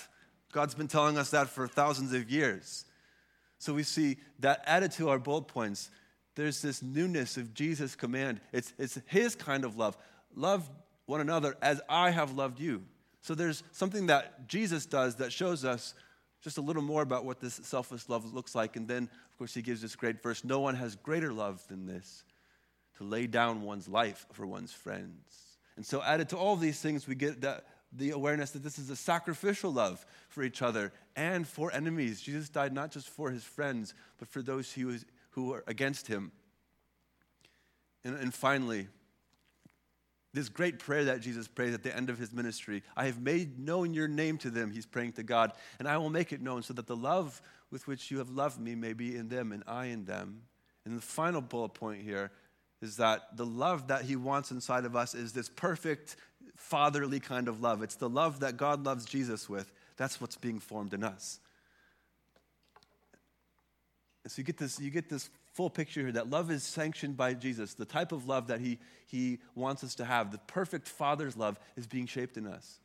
God's 0.54 0.76
been 0.76 0.88
telling 0.88 1.18
us 1.18 1.32
that 1.32 1.50
for 1.50 1.68
thousands 1.68 2.14
of 2.14 2.32
years. 2.32 2.86
So 3.58 3.74
we 3.74 3.84
see 3.84 4.16
that 4.40 4.64
added 4.66 4.94
to 4.94 5.10
our 5.10 5.20
bullet 5.20 5.50
points. 5.50 5.92
There's 6.36 6.62
this 6.62 6.82
newness 6.82 7.36
of 7.36 7.54
Jesus' 7.54 7.98
command. 7.98 8.40
It's, 8.54 8.72
it's 8.80 8.98
his 9.08 9.36
kind 9.36 9.66
of 9.66 9.76
love. 9.76 9.98
Love 10.34 10.70
one 11.06 11.20
another 11.20 11.58
as 11.62 11.82
I 11.90 12.12
have 12.12 12.32
loved 12.32 12.62
you. 12.62 12.86
So 13.24 13.36
there's 13.36 13.62
something 13.74 14.06
that 14.06 14.48
Jesus 14.48 14.86
does 14.86 15.16
that 15.16 15.34
shows 15.34 15.66
us 15.66 15.94
just 16.42 16.58
a 16.60 16.62
little 16.62 16.82
more 16.82 17.02
about 17.02 17.26
what 17.26 17.42
this 17.42 17.56
selfless 17.56 18.08
love 18.08 18.34
looks 18.34 18.56
like. 18.56 18.78
And 18.78 18.88
then, 18.88 19.04
of 19.04 19.38
course, 19.38 19.54
he 19.54 19.62
gives 19.62 19.82
this 19.82 19.98
great 19.98 20.24
verse 20.24 20.46
No 20.46 20.62
one 20.62 20.76
has 20.76 20.96
greater 20.96 21.34
love 21.34 21.62
than 21.68 21.86
this 21.86 22.24
to 23.00 23.04
lay 23.04 23.28
down 23.28 23.64
one's 23.64 23.90
life 23.90 24.26
for 24.32 24.48
one's 24.48 24.72
friends. 24.72 25.50
And 25.80 25.86
so, 25.86 26.04
added 26.04 26.28
to 26.30 26.38
all 26.38 26.58
these 26.58 26.82
things, 26.82 27.08
we 27.08 27.16
get 27.16 27.40
that, 27.40 27.66
the 27.94 28.12
awareness 28.12 28.52
that 28.52 28.64
this 28.64 28.78
is 28.78 28.90
a 28.90 28.98
sacrificial 28.98 29.72
love 29.72 30.06
for 30.28 30.44
each 30.44 30.62
other 30.62 30.92
and 31.16 31.48
for 31.48 31.72
enemies. 31.72 32.20
Jesus 32.20 32.50
died 32.50 32.74
not 32.74 32.92
just 32.92 33.08
for 33.08 33.32
his 33.32 33.46
friends, 33.46 33.94
but 34.18 34.28
for 34.28 34.42
those 34.42 34.74
who, 34.74 34.98
who 35.30 35.54
are 35.54 35.64
against 35.68 36.08
him. 36.08 36.34
And, 38.04 38.18
and 38.18 38.34
finally, 38.34 38.90
this 40.34 40.50
great 40.50 40.80
prayer 40.80 41.06
that 41.06 41.22
Jesus 41.22 41.48
prayed 41.48 41.74
at 41.74 41.82
the 41.82 41.96
end 41.96 42.10
of 42.10 42.18
his 42.18 42.34
ministry 42.34 42.84
I 42.98 43.06
have 43.06 43.22
made 43.22 43.58
known 43.58 43.94
your 43.94 44.10
name 44.10 44.38
to 44.40 44.50
them, 44.50 44.72
he's 44.72 44.86
praying 44.86 45.14
to 45.14 45.24
God, 45.24 45.54
and 45.80 45.88
I 45.88 45.96
will 45.96 46.10
make 46.10 46.34
it 46.34 46.42
known 46.42 46.62
so 46.62 46.74
that 46.74 46.88
the 46.88 46.96
love 46.98 47.42
with 47.72 47.88
which 47.88 48.12
you 48.12 48.18
have 48.18 48.32
loved 48.32 48.60
me 48.60 48.76
may 48.76 48.92
be 48.92 49.16
in 49.16 49.30
them 49.30 49.54
and 49.54 49.64
I 49.66 49.86
in 49.86 50.04
them. 50.04 50.42
And 50.84 50.98
the 50.98 51.02
final 51.02 51.40
bullet 51.40 51.74
point 51.74 52.02
here 52.02 52.32
is 52.82 52.98
that 52.98 53.36
the 53.36 53.46
love 53.46 53.88
that 53.88 54.04
he 54.04 54.16
wants 54.16 54.52
inside 54.52 54.86
of 54.86 54.96
us 54.96 55.14
is 55.14 55.34
this 55.34 55.50
perfect 55.50 56.16
fatherly 56.56 57.20
kind 57.20 57.48
of 57.48 57.62
love. 57.62 57.82
It's 57.84 57.96
the 57.96 58.10
love 58.10 58.42
that 58.42 58.58
God 58.58 58.86
loves 58.86 59.06
Jesus 59.06 59.50
with. 59.50 59.72
That's 59.98 60.22
what's 60.22 60.38
being 60.38 60.60
formed 60.60 60.94
in 60.94 61.04
us. 61.04 61.40
And 64.24 64.32
so 64.32 64.40
you 64.40 64.44
get 64.44 64.58
this, 64.58 64.80
you 64.80 64.92
get 64.92 65.10
this 65.10 65.30
full 65.54 65.70
picture 65.70 66.02
here 66.02 66.12
that 66.14 66.30
love 66.30 66.52
is 66.52 66.64
sanctioned 66.64 67.18
by 67.18 67.34
Jesus. 67.34 67.74
The 67.74 67.86
type 67.86 68.12
of 68.12 68.28
love 68.28 68.48
that 68.48 68.62
he, 68.62 68.80
he 69.08 69.40
wants 69.56 69.84
us 69.84 69.96
to 69.96 70.06
have, 70.06 70.32
the 70.32 70.38
perfect 70.38 70.88
Father's 70.88 71.36
love, 71.36 71.60
is 71.76 71.88
being 71.88 72.06
shaped 72.06 72.38
in 72.38 72.48
us. 72.48 72.80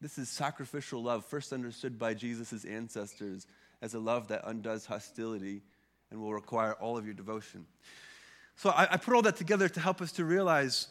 This 0.00 0.18
is 0.18 0.28
sacrificial 0.28 1.02
love, 1.02 1.24
first 1.24 1.52
understood 1.52 1.98
by 1.98 2.14
Jesus' 2.14 2.64
ancestors 2.64 3.46
as 3.82 3.94
a 3.94 3.98
love 3.98 4.28
that 4.28 4.42
undoes 4.44 4.86
hostility 4.86 5.62
and 6.10 6.20
will 6.20 6.32
require 6.32 6.74
all 6.74 6.96
of 6.96 7.04
your 7.04 7.14
devotion. 7.14 7.66
So 8.58 8.70
I, 8.70 8.88
I 8.90 8.96
put 8.96 9.14
all 9.14 9.22
that 9.22 9.36
together 9.36 9.68
to 9.68 9.80
help 9.80 10.02
us 10.02 10.12
to 10.12 10.24
realize 10.24 10.88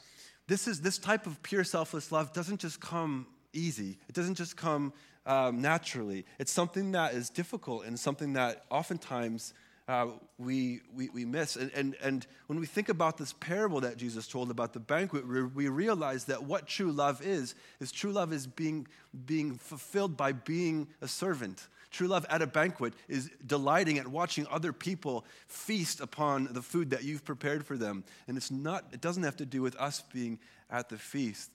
this, 0.48 0.70
is, 0.70 0.82
this 0.82 0.98
type 0.98 1.28
of 1.28 1.44
pure 1.44 1.66
selfless 1.66 2.14
love 2.14 2.32
doesn't 2.32 2.62
just 2.62 2.80
come 2.80 3.28
easy, 3.54 3.98
it 4.08 4.16
doesn't 4.16 4.36
just 4.36 4.56
come 4.56 4.94
um, 5.26 5.62
naturally. 5.62 6.26
It's 6.40 6.52
something 6.52 6.94
that 6.94 7.14
is 7.14 7.30
difficult 7.30 7.86
and 7.86 8.00
something 8.00 8.34
that 8.34 8.64
oftentimes 8.72 9.54
uh, 9.90 10.08
we, 10.38 10.80
we, 10.96 11.10
we 11.10 11.26
miss. 11.26 11.58
And, 11.58 11.70
and, 11.76 11.96
and 12.02 12.26
when 12.48 12.58
we 12.60 12.66
think 12.66 12.88
about 12.88 13.18
this 13.18 13.34
parable 13.34 13.82
that 13.82 13.98
Jesus 13.98 14.28
told 14.28 14.50
about 14.50 14.72
the 14.72 14.80
banquet, 14.80 15.28
we, 15.28 15.44
we 15.44 15.68
realize 15.68 16.24
that 16.26 16.44
what 16.44 16.68
true 16.68 16.92
love 16.94 17.22
is, 17.22 17.54
is 17.82 17.92
true 17.92 18.14
love 18.14 18.32
is 18.32 18.48
being, 18.48 18.88
being 19.26 19.56
fulfilled 19.56 20.16
by 20.16 20.32
being 20.32 20.88
a 21.02 21.08
servant. 21.08 21.68
True 21.90 22.08
love 22.08 22.26
at 22.30 22.42
a 22.42 22.48
banquet 22.48 22.94
is 23.08 23.30
delighting 23.46 23.98
at 23.98 24.08
watching 24.08 24.46
other 24.52 24.74
people 24.74 25.26
feast 25.48 26.02
upon 26.02 26.50
the 26.52 26.62
food 26.62 26.90
that 26.90 27.04
you've 27.04 27.24
prepared 27.24 27.66
for 27.66 27.78
them. 27.78 28.04
And 28.28 28.36
it's 28.38 28.52
not, 28.52 28.86
it 28.92 29.02
doesn't 29.02 29.24
have 29.24 29.38
to 29.38 29.46
do 29.46 29.62
with 29.62 29.76
us 29.78 30.04
being 30.14 30.40
at 30.70 30.90
the 30.90 30.98
feast. 30.98 31.50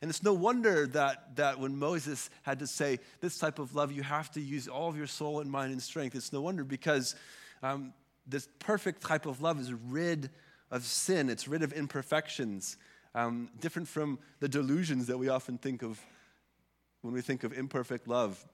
And 0.00 0.08
it's 0.08 0.22
no 0.22 0.32
wonder 0.32 0.86
that, 0.88 1.36
that 1.36 1.60
when 1.60 1.76
Moses 1.76 2.28
had 2.42 2.58
to 2.58 2.66
say, 2.66 2.98
this 3.20 3.38
type 3.38 3.58
of 3.60 3.74
love, 3.74 3.92
you 3.92 4.02
have 4.02 4.30
to 4.32 4.40
use 4.40 4.66
all 4.66 4.88
of 4.88 4.96
your 4.96 5.06
soul 5.06 5.40
and 5.40 5.50
mind 5.50 5.72
and 5.72 5.82
strength, 5.82 6.16
it's 6.16 6.32
no 6.32 6.40
wonder 6.40 6.64
because 6.64 7.14
um, 7.62 7.92
this 8.26 8.48
perfect 8.58 9.02
type 9.02 9.26
of 9.26 9.40
love 9.40 9.60
is 9.60 9.72
rid 9.72 10.30
of 10.72 10.84
sin, 10.84 11.28
it's 11.30 11.46
rid 11.46 11.62
of 11.62 11.72
imperfections, 11.72 12.76
um, 13.14 13.48
different 13.60 13.86
from 13.86 14.18
the 14.40 14.48
delusions 14.48 15.06
that 15.06 15.18
we 15.18 15.28
often 15.28 15.56
think 15.56 15.82
of 15.82 16.00
when 17.02 17.14
we 17.14 17.20
think 17.20 17.44
of 17.44 17.52
imperfect 17.52 18.08
love. 18.08 18.44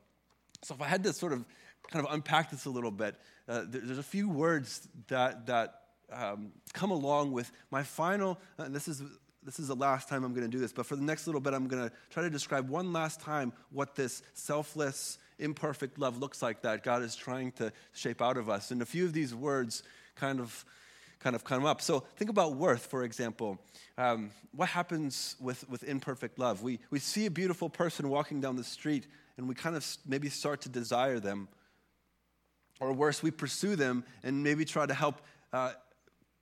So, 0.62 0.74
if 0.74 0.82
I 0.82 0.86
had 0.86 1.02
to 1.04 1.12
sort 1.12 1.32
of 1.32 1.44
kind 1.90 2.04
of 2.04 2.12
unpack 2.12 2.50
this 2.50 2.64
a 2.64 2.70
little 2.70 2.90
bit, 2.90 3.16
uh, 3.48 3.62
there's 3.66 3.98
a 3.98 4.02
few 4.02 4.28
words 4.28 4.88
that, 5.08 5.46
that 5.46 5.82
um, 6.12 6.52
come 6.72 6.90
along 6.90 7.32
with 7.32 7.50
my 7.70 7.82
final, 7.82 8.38
and 8.58 8.74
this 8.74 8.88
is, 8.88 9.02
this 9.42 9.58
is 9.58 9.68
the 9.68 9.76
last 9.76 10.08
time 10.08 10.24
I'm 10.24 10.34
going 10.34 10.48
to 10.48 10.54
do 10.54 10.60
this, 10.60 10.72
but 10.72 10.86
for 10.86 10.96
the 10.96 11.02
next 11.02 11.26
little 11.26 11.40
bit, 11.40 11.54
I'm 11.54 11.68
going 11.68 11.88
to 11.88 11.94
try 12.10 12.22
to 12.22 12.30
describe 12.30 12.68
one 12.68 12.92
last 12.92 13.20
time 13.20 13.52
what 13.70 13.94
this 13.94 14.22
selfless, 14.34 15.18
imperfect 15.38 15.98
love 15.98 16.18
looks 16.18 16.42
like 16.42 16.62
that 16.62 16.82
God 16.82 17.02
is 17.02 17.14
trying 17.14 17.52
to 17.52 17.72
shape 17.92 18.20
out 18.20 18.36
of 18.36 18.50
us. 18.50 18.70
And 18.70 18.82
a 18.82 18.86
few 18.86 19.04
of 19.04 19.12
these 19.12 19.34
words 19.34 19.82
kind 20.16 20.40
of 20.40 20.64
kind 21.20 21.34
of 21.34 21.44
come 21.44 21.66
up. 21.66 21.80
So 21.80 22.04
think 22.16 22.30
about 22.30 22.54
worth, 22.54 22.86
for 22.86 23.02
example. 23.02 23.58
Um, 23.96 24.30
what 24.52 24.68
happens 24.68 25.34
with, 25.40 25.68
with 25.68 25.82
imperfect 25.82 26.38
love? 26.38 26.62
We, 26.62 26.78
we 26.90 27.00
see 27.00 27.26
a 27.26 27.30
beautiful 27.30 27.68
person 27.68 28.08
walking 28.08 28.40
down 28.40 28.54
the 28.54 28.64
street 28.64 29.06
and 29.38 29.48
we 29.48 29.54
kind 29.54 29.76
of 29.76 29.86
maybe 30.04 30.28
start 30.28 30.60
to 30.62 30.68
desire 30.68 31.20
them. 31.20 31.48
Or 32.80 32.92
worse, 32.92 33.22
we 33.22 33.30
pursue 33.30 33.76
them 33.76 34.04
and 34.22 34.42
maybe 34.42 34.64
try 34.64 34.84
to 34.84 34.94
help. 34.94 35.22
Uh, 35.52 35.72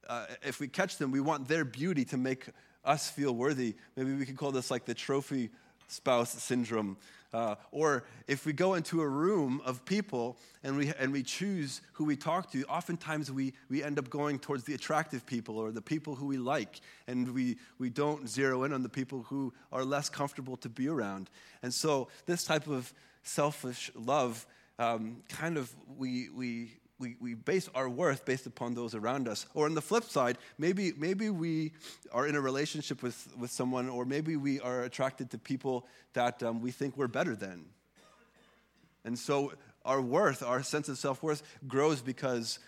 uh, 0.08 0.26
if 0.42 0.58
we 0.60 0.66
catch 0.66 0.96
them, 0.96 1.10
we 1.10 1.20
want 1.20 1.46
their 1.46 1.64
beauty 1.64 2.04
to 2.06 2.16
make 2.16 2.46
us 2.84 3.08
feel 3.10 3.34
worthy. 3.34 3.74
Maybe 3.96 4.14
we 4.14 4.26
could 4.26 4.36
call 4.36 4.50
this 4.50 4.70
like 4.70 4.86
the 4.86 4.94
trophy 4.94 5.50
spouse 5.88 6.30
syndrome. 6.42 6.96
Uh, 7.32 7.56
or 7.70 8.04
if 8.28 8.46
we 8.46 8.52
go 8.52 8.74
into 8.74 9.02
a 9.02 9.08
room 9.08 9.60
of 9.64 9.84
people 9.84 10.36
and 10.62 10.76
we, 10.76 10.92
and 10.98 11.12
we 11.12 11.22
choose 11.22 11.80
who 11.92 12.04
we 12.04 12.16
talk 12.16 12.50
to, 12.52 12.64
oftentimes 12.64 13.30
we, 13.30 13.52
we 13.68 13.82
end 13.82 13.98
up 13.98 14.08
going 14.08 14.38
towards 14.38 14.64
the 14.64 14.74
attractive 14.74 15.26
people 15.26 15.58
or 15.58 15.70
the 15.70 15.82
people 15.82 16.14
who 16.14 16.26
we 16.26 16.38
like, 16.38 16.80
and 17.06 17.32
we, 17.34 17.56
we 17.78 17.90
don't 17.90 18.28
zero 18.28 18.64
in 18.64 18.72
on 18.72 18.82
the 18.82 18.88
people 18.88 19.24
who 19.28 19.52
are 19.72 19.84
less 19.84 20.08
comfortable 20.08 20.56
to 20.56 20.68
be 20.68 20.88
around. 20.88 21.30
And 21.62 21.72
so, 21.72 22.08
this 22.26 22.44
type 22.44 22.66
of 22.66 22.92
selfish 23.22 23.90
love 23.94 24.46
um, 24.78 25.22
kind 25.28 25.56
of 25.56 25.74
we, 25.96 26.28
we, 26.30 26.70
we, 26.98 27.16
we 27.20 27.34
base 27.34 27.68
our 27.74 27.88
worth 27.88 28.24
based 28.24 28.46
upon 28.46 28.74
those 28.74 28.94
around 28.94 29.28
us. 29.28 29.46
Or 29.54 29.66
on 29.66 29.74
the 29.74 29.82
flip 29.82 30.04
side, 30.04 30.38
maybe, 30.58 30.92
maybe 30.96 31.28
we 31.30 31.72
are 32.12 32.26
in 32.26 32.34
a 32.34 32.40
relationship 32.40 33.02
with, 33.02 33.28
with 33.38 33.50
someone, 33.50 33.88
or 33.88 34.04
maybe 34.04 34.36
we 34.36 34.60
are 34.60 34.82
attracted 34.82 35.30
to 35.30 35.38
people 35.38 35.86
that 36.14 36.42
um, 36.42 36.60
we 36.60 36.70
think 36.70 36.96
we're 36.96 37.08
better 37.08 37.36
than. 37.36 37.66
And 39.04 39.18
so 39.18 39.52
our 39.84 40.00
worth, 40.00 40.42
our 40.42 40.62
sense 40.62 40.88
of 40.88 40.98
self 40.98 41.22
worth, 41.22 41.42
grows 41.68 42.00
because, 42.00 42.58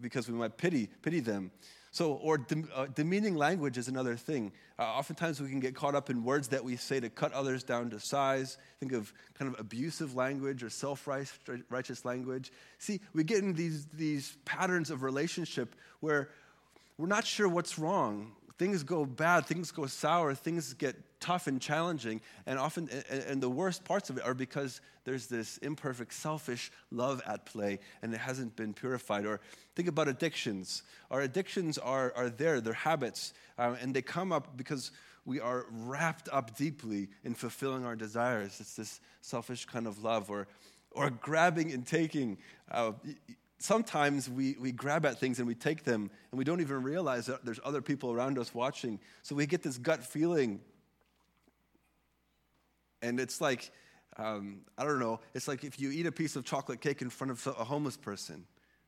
because 0.00 0.28
we 0.28 0.34
might 0.34 0.56
pity, 0.56 0.88
pity 1.02 1.20
them. 1.20 1.52
So, 1.96 2.12
or 2.12 2.36
dem, 2.36 2.68
uh, 2.74 2.88
demeaning 2.94 3.36
language 3.36 3.78
is 3.78 3.88
another 3.88 4.16
thing. 4.16 4.52
Uh, 4.78 4.82
oftentimes 4.82 5.40
we 5.40 5.48
can 5.48 5.60
get 5.60 5.74
caught 5.74 5.94
up 5.94 6.10
in 6.10 6.24
words 6.24 6.48
that 6.48 6.62
we 6.62 6.76
say 6.76 7.00
to 7.00 7.08
cut 7.08 7.32
others 7.32 7.62
down 7.62 7.88
to 7.88 7.98
size. 7.98 8.58
Think 8.80 8.92
of 8.92 9.14
kind 9.32 9.50
of 9.50 9.58
abusive 9.58 10.14
language 10.14 10.62
or 10.62 10.68
self 10.68 11.08
righteous 11.70 12.04
language. 12.04 12.52
See, 12.76 13.00
we 13.14 13.24
get 13.24 13.38
in 13.38 13.54
these, 13.54 13.86
these 13.86 14.36
patterns 14.44 14.90
of 14.90 15.02
relationship 15.02 15.74
where 16.00 16.28
we're 16.98 17.06
not 17.06 17.24
sure 17.24 17.48
what's 17.48 17.78
wrong 17.78 18.32
things 18.58 18.82
go 18.82 19.04
bad, 19.04 19.46
things 19.46 19.70
go 19.70 19.86
sour, 19.86 20.34
things 20.34 20.72
get 20.74 20.96
tough 21.20 21.46
and 21.46 21.60
challenging. 21.60 22.20
And 22.46 22.58
often, 22.58 22.88
and 23.10 23.42
the 23.42 23.50
worst 23.50 23.84
parts 23.84 24.10
of 24.10 24.18
it 24.18 24.24
are 24.24 24.34
because 24.34 24.80
there's 25.04 25.26
this 25.26 25.58
imperfect, 25.58 26.12
selfish 26.12 26.70
love 26.90 27.22
at 27.26 27.46
play 27.46 27.78
and 28.02 28.12
it 28.12 28.18
hasn't 28.18 28.56
been 28.56 28.74
purified. 28.74 29.24
Or 29.26 29.40
think 29.74 29.88
about 29.88 30.08
addictions. 30.08 30.82
Our 31.10 31.22
addictions 31.22 31.78
are, 31.78 32.12
are 32.16 32.28
there, 32.30 32.60
they're 32.60 32.72
habits, 32.72 33.32
um, 33.58 33.76
and 33.80 33.94
they 33.94 34.02
come 34.02 34.32
up 34.32 34.56
because 34.56 34.90
we 35.24 35.40
are 35.40 35.66
wrapped 35.70 36.28
up 36.32 36.56
deeply 36.56 37.08
in 37.24 37.34
fulfilling 37.34 37.84
our 37.84 37.96
desires. 37.96 38.58
It's 38.60 38.76
this 38.76 39.00
selfish 39.22 39.66
kind 39.66 39.86
of 39.86 40.02
love, 40.02 40.30
or, 40.30 40.46
or 40.92 41.10
grabbing 41.10 41.72
and 41.72 41.84
taking. 41.84 42.38
Uh, 42.70 42.92
sometimes 43.58 44.28
we, 44.30 44.56
we 44.60 44.72
grab 44.72 45.04
at 45.06 45.18
things 45.18 45.38
and 45.38 45.48
we 45.48 45.54
take 45.54 45.84
them 45.84 46.10
and 46.30 46.38
we 46.38 46.44
don't 46.44 46.60
even 46.60 46.82
realize 46.82 47.26
that 47.26 47.44
there's 47.44 47.60
other 47.64 47.82
people 47.82 48.12
around 48.12 48.38
us 48.38 48.54
watching. 48.54 49.00
So 49.22 49.34
we 49.34 49.46
get 49.46 49.62
this 49.62 49.78
gut 49.78 50.04
feeling. 50.04 50.60
And 53.02 53.20
it's 53.20 53.40
like, 53.40 53.70
um, 54.16 54.60
I 54.78 54.84
don't 54.84 54.98
know, 54.98 55.20
it's 55.34 55.48
like 55.48 55.64
if 55.64 55.78
you 55.78 55.90
eat 55.90 56.06
a 56.06 56.12
piece 56.12 56.36
of 56.36 56.44
chocolate 56.44 56.80
cake 56.80 57.02
in 57.02 57.10
front 57.10 57.30
of 57.30 57.46
a 57.46 57.64
homeless 57.64 57.96
person. 57.96 58.46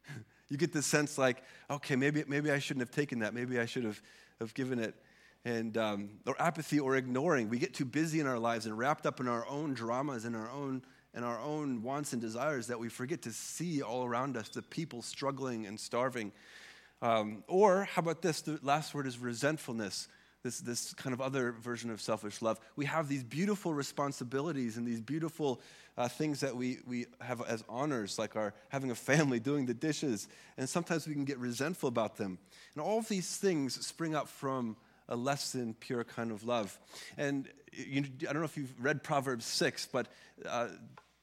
you 0.48 0.56
get 0.56 0.72
this 0.72 0.86
sense 0.86 1.18
like, 1.18 1.42
okay, 1.70 1.96
maybe, 1.96 2.24
maybe 2.26 2.50
I 2.50 2.58
shouldn't 2.58 2.82
have 2.82 2.94
taken 2.94 3.20
that. 3.20 3.34
Maybe 3.34 3.58
I 3.58 3.66
should 3.66 3.84
have, 3.84 4.00
have 4.40 4.54
given 4.54 4.78
it. 4.78 4.94
And, 5.44 5.76
um, 5.76 6.10
or 6.26 6.34
apathy 6.40 6.80
or 6.80 6.96
ignoring. 6.96 7.48
We 7.48 7.58
get 7.58 7.74
too 7.74 7.84
busy 7.84 8.20
in 8.20 8.26
our 8.26 8.38
lives 8.38 8.66
and 8.66 8.76
wrapped 8.76 9.06
up 9.06 9.20
in 9.20 9.28
our 9.28 9.46
own 9.46 9.74
dramas 9.74 10.24
and 10.24 10.34
our 10.34 10.50
own 10.50 10.82
and 11.14 11.24
our 11.24 11.40
own 11.40 11.82
wants 11.82 12.12
and 12.12 12.20
desires 12.20 12.66
that 12.66 12.78
we 12.78 12.88
forget 12.88 13.22
to 13.22 13.32
see 13.32 13.82
all 13.82 14.04
around 14.04 14.36
us 14.36 14.50
the 14.50 14.62
people 14.62 15.02
struggling 15.02 15.66
and 15.66 15.80
starving. 15.80 16.32
Um, 17.00 17.44
or 17.48 17.84
how 17.84 18.00
about 18.00 18.22
this? 18.22 18.42
The 18.42 18.58
last 18.62 18.94
word 18.94 19.06
is 19.06 19.18
resentfulness. 19.18 20.08
This, 20.44 20.60
this 20.60 20.94
kind 20.94 21.12
of 21.12 21.20
other 21.20 21.52
version 21.52 21.90
of 21.90 22.00
selfish 22.00 22.40
love. 22.42 22.60
We 22.76 22.84
have 22.84 23.08
these 23.08 23.24
beautiful 23.24 23.74
responsibilities 23.74 24.76
and 24.76 24.86
these 24.86 25.00
beautiful 25.00 25.60
uh, 25.96 26.06
things 26.06 26.40
that 26.40 26.56
we, 26.56 26.78
we 26.86 27.06
have 27.20 27.42
as 27.42 27.64
honors, 27.68 28.20
like 28.20 28.36
our 28.36 28.54
having 28.68 28.92
a 28.92 28.94
family, 28.94 29.40
doing 29.40 29.66
the 29.66 29.74
dishes, 29.74 30.28
and 30.56 30.68
sometimes 30.68 31.08
we 31.08 31.14
can 31.14 31.24
get 31.24 31.38
resentful 31.38 31.88
about 31.88 32.16
them. 32.16 32.38
And 32.74 32.82
all 32.82 32.98
of 32.98 33.08
these 33.08 33.36
things 33.36 33.84
spring 33.84 34.14
up 34.14 34.28
from 34.28 34.76
a 35.08 35.16
less 35.16 35.52
than 35.52 35.74
pure 35.74 36.04
kind 36.04 36.30
of 36.30 36.44
love. 36.44 36.78
And 37.16 37.48
you, 37.72 38.04
I 38.28 38.32
don't 38.32 38.40
know 38.40 38.44
if 38.44 38.56
you've 38.56 38.74
read 38.80 39.02
Proverbs 39.02 39.44
6, 39.44 39.88
but 39.90 40.06
uh, 40.46 40.68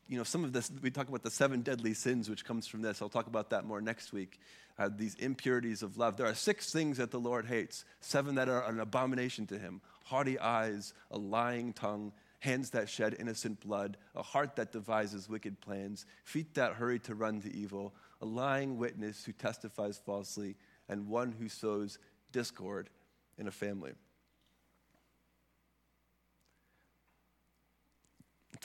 you 0.08 0.18
know, 0.18 0.24
some 0.24 0.44
of 0.44 0.54
this, 0.54 0.72
we 0.82 0.92
talk 0.92 1.08
about 1.08 1.24
the 1.24 1.32
seven 1.32 1.62
deadly 1.62 1.94
sins, 1.94 2.30
which 2.30 2.46
comes 2.46 2.68
from 2.68 2.82
this. 2.82 3.02
I'll 3.02 3.10
talk 3.10 3.28
about 3.28 3.50
that 3.52 3.66
more 3.66 3.82
next 3.82 4.14
week. 4.14 4.40
Uh, 4.78 4.90
these 4.94 5.16
impurities 5.16 5.82
of 5.84 5.98
love. 5.98 6.18
There 6.18 6.28
are 6.28 6.36
six 6.36 6.72
things 6.72 6.98
that 6.98 7.10
the 7.10 7.20
Lord 7.20 7.46
hates, 7.46 7.86
seven 8.02 8.36
that 8.36 8.50
are 8.50 8.68
an 8.70 8.80
abomination 8.80 9.48
to 9.48 9.58
him 9.58 9.82
haughty 10.06 10.38
eyes, 10.38 10.94
a 11.10 11.18
lying 11.18 11.74
tongue, 11.74 12.12
hands 12.40 12.70
that 12.70 12.88
shed 12.88 13.16
innocent 13.20 13.60
blood, 13.60 13.98
a 14.16 14.22
heart 14.22 14.56
that 14.56 14.72
devises 14.72 15.28
wicked 15.28 15.60
plans, 15.62 16.06
feet 16.24 16.54
that 16.54 16.74
hurry 16.74 17.00
to 17.00 17.16
run 17.16 17.42
to 17.42 17.54
evil, 17.54 17.94
a 18.22 18.26
lying 18.26 18.78
witness 18.78 19.26
who 19.26 19.32
testifies 19.32 19.98
falsely, 19.98 20.56
and 20.88 21.08
one 21.08 21.32
who 21.32 21.50
sows 21.50 21.98
discord 22.32 22.90
in 23.40 23.48
a 23.48 23.52
family. 23.52 23.94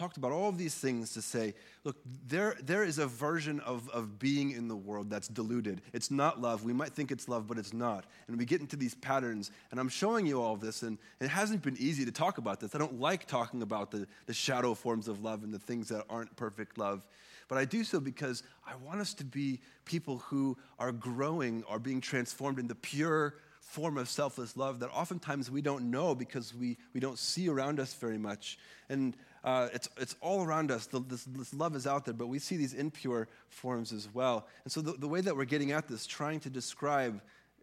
Talked 0.00 0.16
about 0.16 0.32
all 0.32 0.48
of 0.48 0.56
these 0.56 0.74
things 0.74 1.12
to 1.12 1.20
say, 1.20 1.52
look, 1.84 1.94
there, 2.26 2.56
there 2.62 2.82
is 2.82 2.98
a 2.98 3.06
version 3.06 3.60
of, 3.60 3.86
of 3.90 4.18
being 4.18 4.50
in 4.50 4.66
the 4.66 4.74
world 4.74 5.10
that's 5.10 5.28
diluted. 5.28 5.82
It's 5.92 6.10
not 6.10 6.40
love. 6.40 6.64
We 6.64 6.72
might 6.72 6.92
think 6.92 7.12
it's 7.12 7.28
love, 7.28 7.46
but 7.46 7.58
it's 7.58 7.74
not. 7.74 8.06
And 8.26 8.38
we 8.38 8.46
get 8.46 8.62
into 8.62 8.76
these 8.76 8.94
patterns. 8.94 9.50
And 9.70 9.78
I'm 9.78 9.90
showing 9.90 10.24
you 10.24 10.40
all 10.40 10.54
of 10.54 10.60
this, 10.60 10.82
and 10.82 10.96
it 11.20 11.28
hasn't 11.28 11.62
been 11.62 11.76
easy 11.78 12.06
to 12.06 12.12
talk 12.12 12.38
about 12.38 12.60
this. 12.60 12.74
I 12.74 12.78
don't 12.78 12.98
like 12.98 13.26
talking 13.26 13.60
about 13.60 13.90
the, 13.90 14.06
the 14.24 14.32
shadow 14.32 14.72
forms 14.72 15.06
of 15.06 15.22
love 15.22 15.44
and 15.44 15.52
the 15.52 15.58
things 15.58 15.88
that 15.90 16.06
aren't 16.08 16.34
perfect 16.34 16.78
love. 16.78 17.06
But 17.48 17.58
I 17.58 17.66
do 17.66 17.84
so 17.84 18.00
because 18.00 18.42
I 18.66 18.76
want 18.76 19.00
us 19.00 19.12
to 19.14 19.24
be 19.24 19.60
people 19.84 20.18
who 20.18 20.56
are 20.78 20.92
growing, 20.92 21.62
are 21.68 21.78
being 21.78 22.00
transformed 22.00 22.58
into 22.58 22.74
pure, 22.74 23.34
form 23.60 23.98
of 23.98 24.08
selfless 24.08 24.56
love 24.56 24.80
that 24.80 24.90
oftentimes 24.90 25.50
we 25.50 25.62
don't 25.62 25.90
know 25.90 26.14
because 26.14 26.54
we, 26.54 26.76
we 26.92 27.00
don't 27.00 27.18
see 27.18 27.48
around 27.48 27.78
us 27.78 27.94
very 27.94 28.18
much. 28.18 28.58
And 28.88 29.16
uh, 29.42 29.68
it's, 29.72 29.88
it's 29.96 30.16
all 30.20 30.44
around 30.44 30.70
us. 30.70 30.86
The, 30.86 31.00
this, 31.00 31.24
this, 31.24 31.54
love 31.54 31.74
is 31.74 31.86
out 31.86 32.04
there, 32.04 32.14
but 32.14 32.26
we 32.26 32.38
see 32.38 32.56
these 32.56 32.74
impure 32.74 33.28
forms 33.48 33.92
as 33.92 34.08
well. 34.12 34.46
And 34.64 34.72
so 34.72 34.80
the, 34.80 34.92
the 34.92 35.08
way 35.08 35.20
that 35.20 35.36
we're 35.36 35.44
getting 35.44 35.72
at 35.72 35.88
this, 35.88 36.06
trying 36.06 36.40
to 36.40 36.50
describe 36.50 37.20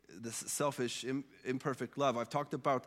this 0.10 0.36
selfish, 0.36 1.04
Im, 1.04 1.24
imperfect 1.46 1.98
love, 1.98 2.18
I've 2.18 2.30
talked 2.30 2.54
about 2.54 2.86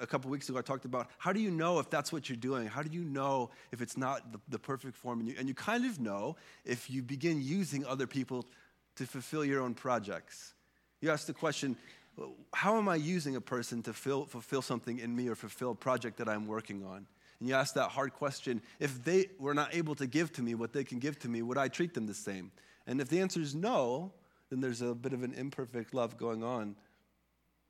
a 0.00 0.06
couple 0.06 0.30
weeks 0.30 0.48
ago, 0.48 0.58
I 0.58 0.62
talked 0.62 0.84
about 0.84 1.10
how 1.18 1.32
do 1.32 1.40
you 1.40 1.50
know 1.50 1.78
if 1.78 1.90
that's 1.90 2.12
what 2.12 2.28
you're 2.28 2.36
doing? 2.36 2.66
How 2.66 2.82
do 2.82 2.90
you 2.90 3.04
know 3.04 3.50
if 3.70 3.82
it's 3.82 3.96
not 3.96 4.32
the, 4.32 4.40
the 4.48 4.58
perfect 4.58 4.96
form? 4.96 5.20
And 5.20 5.28
you, 5.28 5.34
and 5.38 5.46
you 5.46 5.54
kind 5.54 5.84
of 5.84 6.00
know 6.00 6.36
if 6.64 6.90
you 6.90 7.02
begin 7.02 7.40
using 7.40 7.84
other 7.84 8.06
people 8.06 8.46
to 8.96 9.06
fulfill 9.06 9.44
your 9.44 9.60
own 9.60 9.74
projects. 9.74 10.54
You 11.00 11.10
ask 11.10 11.26
the 11.26 11.32
question, 11.34 11.76
how 12.52 12.78
am 12.78 12.88
I 12.88 12.96
using 12.96 13.36
a 13.36 13.40
person 13.40 13.82
to 13.84 13.92
fill, 13.92 14.26
fulfill 14.26 14.62
something 14.62 14.98
in 14.98 15.14
me 15.14 15.28
or 15.28 15.34
fulfill 15.34 15.72
a 15.72 15.74
project 15.74 16.18
that 16.18 16.28
I'm 16.28 16.46
working 16.46 16.84
on? 16.84 17.06
And 17.42 17.48
you 17.48 17.56
ask 17.56 17.74
that 17.74 17.88
hard 17.88 18.12
question 18.12 18.62
if 18.78 19.02
they 19.02 19.26
were 19.36 19.52
not 19.52 19.74
able 19.74 19.96
to 19.96 20.06
give 20.06 20.32
to 20.34 20.42
me 20.42 20.54
what 20.54 20.72
they 20.72 20.84
can 20.84 21.00
give 21.00 21.18
to 21.18 21.28
me, 21.28 21.42
would 21.42 21.58
I 21.58 21.66
treat 21.66 21.92
them 21.92 22.06
the 22.06 22.14
same? 22.14 22.52
And 22.86 23.00
if 23.00 23.08
the 23.08 23.18
answer 23.18 23.40
is 23.40 23.52
no, 23.52 24.12
then 24.48 24.60
there's 24.60 24.80
a 24.80 24.94
bit 24.94 25.12
of 25.12 25.24
an 25.24 25.34
imperfect 25.34 25.92
love 25.92 26.16
going 26.16 26.44
on. 26.44 26.76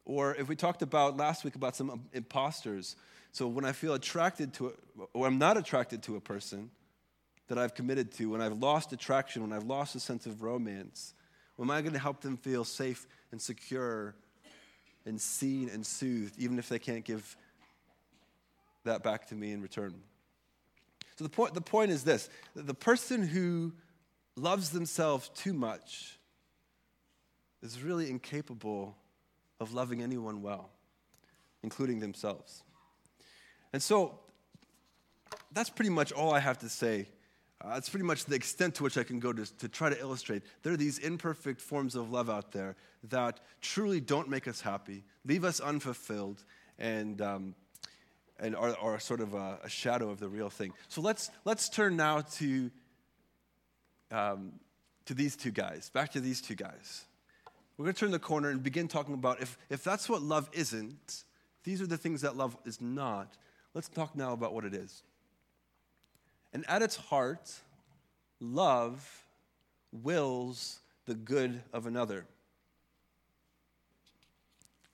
Or 0.05 0.35
if 0.35 0.47
we 0.47 0.57
talked 0.57 0.83
about 0.83 1.17
last 1.17 1.43
week 1.43 1.55
about 1.55 1.75
some 1.75 2.03
imposters, 2.13 2.97
So 3.33 3.47
when 3.47 3.65
I 3.65 3.73
feel 3.73 3.95
attracted 3.95 4.53
to, 4.55 4.75
or 5.15 5.27
I'm 5.27 5.39
not 5.39 5.57
attracted 5.57 6.03
to 6.03 6.17
a 6.17 6.21
person 6.21 6.71
that 7.49 7.57
I've 7.57 7.75
committed 7.75 8.13
to, 8.13 8.29
when 8.29 8.43
I've 8.43 8.59
lost 8.59 8.93
attraction, 8.93 9.41
when 9.41 9.55
I've 9.55 9.65
lost 9.65 9.97
a 9.97 10.01
sense 10.01 10.27
of 10.27 10.43
romance, 10.43 11.15
am 11.59 11.71
I 11.71 11.81
going 11.81 11.95
to 11.95 11.99
help 11.99 12.21
them 12.21 12.37
feel 12.37 12.65
safe 12.65 13.07
and 13.31 13.41
secure 13.41 14.15
and 15.07 15.19
seen 15.19 15.71
and 15.71 15.85
soothed, 15.85 16.39
even 16.39 16.59
if 16.59 16.69
they 16.69 16.79
can't 16.79 17.05
give 17.05 17.37
that 18.85 19.03
back 19.03 19.27
to 19.29 19.35
me 19.35 19.53
in 19.53 19.63
return? 19.63 19.95
So 21.17 21.25
the 21.25 21.31
point, 21.31 21.55
the 21.55 21.61
point 21.61 21.91
is 21.91 22.05
this 22.05 22.29
the 22.55 22.75
person 22.75 23.27
who 23.27 23.73
loves 24.37 24.71
themselves 24.71 25.29
too 25.35 25.53
much 25.53 26.19
is 27.63 27.83
really 27.83 28.11
incapable 28.11 28.97
of 29.61 29.73
loving 29.73 30.03
anyone 30.03 30.43
well, 30.43 30.71
including 31.63 32.01
themselves. 32.01 32.63
And 33.73 33.83
so 33.83 34.19
that's 35.53 35.71
pretty 35.71 35.91
much 35.91 36.13
all 36.13 36.35
I 36.35 36.41
have 36.41 36.59
to 36.59 36.69
say. 36.69 37.09
Uh, 37.61 37.75
that's 37.75 37.89
pretty 37.89 38.05
much 38.05 38.25
the 38.25 38.35
extent 38.35 38.75
to 38.75 38.83
which 38.83 38.99
I 38.99 39.05
can 39.05 39.21
go 39.21 39.33
to, 39.33 39.59
to 39.59 39.69
try 39.69 39.89
to 39.89 39.99
illustrate. 40.01 40.43
There 40.63 40.73
are 40.73 40.77
these 40.77 40.99
imperfect 40.99 41.61
forms 41.61 41.95
of 41.95 42.11
love 42.11 42.29
out 42.29 42.51
there 42.51 42.75
that 43.11 43.39
truly 43.61 44.01
don't 44.01 44.29
make 44.29 44.49
us 44.49 44.61
happy, 44.61 45.05
leave 45.25 45.45
us 45.45 45.61
unfulfilled, 45.61 46.43
and, 46.79 47.21
um, 47.23 47.55
and 48.39 48.57
are, 48.57 48.77
are 48.79 48.99
sort 48.99 49.21
of 49.21 49.35
a, 49.35 49.59
a, 49.63 49.69
shadow 49.69 50.11
of 50.11 50.19
the 50.19 50.29
real 50.29 50.51
thing. 50.51 50.73
So 50.89 51.01
let's, 51.01 51.31
let's 51.45 51.69
turn 51.69 51.97
now 51.97 52.23
to, 52.23 52.71
um, 54.11 54.53
to 55.07 55.15
these 55.15 55.37
two 55.37 55.51
guys, 55.51 55.91
back 55.91 56.13
to 56.13 56.21
these 56.21 56.41
two 56.41 56.55
guys. 56.55 57.05
We're 57.77 57.85
going 57.85 57.95
to 57.95 58.01
turn 58.01 58.11
the 58.11 58.19
corner 58.19 58.51
and 58.51 58.63
begin 58.63 58.89
talking 58.89 59.15
about 59.15 59.41
if, 59.41 59.59
if 59.71 59.85
that's 59.85 60.09
what 60.09 60.23
love 60.23 60.49
isn't, 60.53 61.25
these 61.65 61.81
are 61.81 61.87
the 61.87 61.97
things 61.97 62.23
that 62.23 62.37
love 62.37 62.57
is 62.65 62.81
not. 62.81 63.37
Let's 63.75 63.89
talk 63.89 64.17
now 64.17 64.33
about 64.33 64.53
what 64.53 64.65
it 64.65 64.75
is. 64.75 65.03
And 66.53 66.69
at 66.69 66.83
its 66.83 66.97
heart, 66.97 67.51
love 68.41 69.25
wills 69.93 70.81
the 71.07 71.15
good 71.15 71.63
of 71.73 71.87
another. 71.87 72.27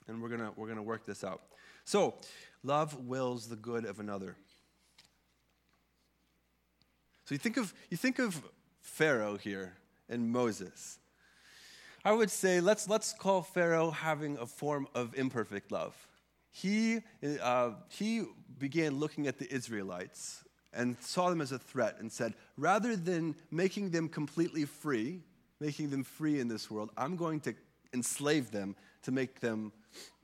And 0.06 0.22
we're 0.22 0.28
going 0.28 0.40
we're 0.56 0.66
going 0.66 0.76
to 0.76 0.82
work 0.82 1.04
this 1.04 1.24
out. 1.24 1.42
So, 1.88 2.16
love 2.62 3.06
wills 3.06 3.46
the 3.46 3.56
good 3.56 3.86
of 3.86 3.98
another. 3.98 4.36
So 7.24 7.34
you 7.34 7.38
think 7.38 7.56
of, 7.56 7.72
you 7.88 7.96
think 7.96 8.18
of 8.18 8.42
Pharaoh 8.82 9.38
here 9.38 9.72
and 10.06 10.30
Moses. 10.30 10.98
I 12.04 12.12
would 12.12 12.30
say 12.30 12.60
let's, 12.60 12.90
let's 12.90 13.14
call 13.14 13.40
Pharaoh 13.40 13.90
having 13.90 14.36
a 14.36 14.44
form 14.44 14.86
of 14.94 15.14
imperfect 15.14 15.72
love. 15.72 15.96
He, 16.50 17.00
uh, 17.42 17.70
he 17.88 18.24
began 18.58 18.98
looking 18.98 19.26
at 19.26 19.38
the 19.38 19.50
Israelites 19.50 20.44
and 20.74 20.94
saw 21.00 21.30
them 21.30 21.40
as 21.40 21.52
a 21.52 21.58
threat 21.58 21.96
and 22.00 22.12
said, 22.12 22.34
rather 22.58 22.96
than 22.96 23.34
making 23.50 23.92
them 23.92 24.10
completely 24.10 24.66
free, 24.66 25.22
making 25.58 25.88
them 25.88 26.04
free 26.04 26.38
in 26.38 26.48
this 26.48 26.70
world, 26.70 26.90
I'm 26.98 27.16
going 27.16 27.40
to 27.40 27.54
enslave 27.94 28.50
them 28.50 28.76
to 29.04 29.10
make 29.10 29.40
them 29.40 29.72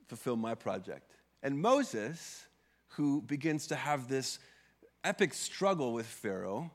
fulfill 0.07 0.35
my 0.35 0.53
project. 0.53 1.14
And 1.43 1.61
Moses, 1.61 2.45
who 2.89 3.21
begins 3.21 3.67
to 3.67 3.75
have 3.75 4.07
this 4.07 4.39
epic 5.03 5.33
struggle 5.33 5.93
with 5.93 6.05
Pharaoh, 6.05 6.71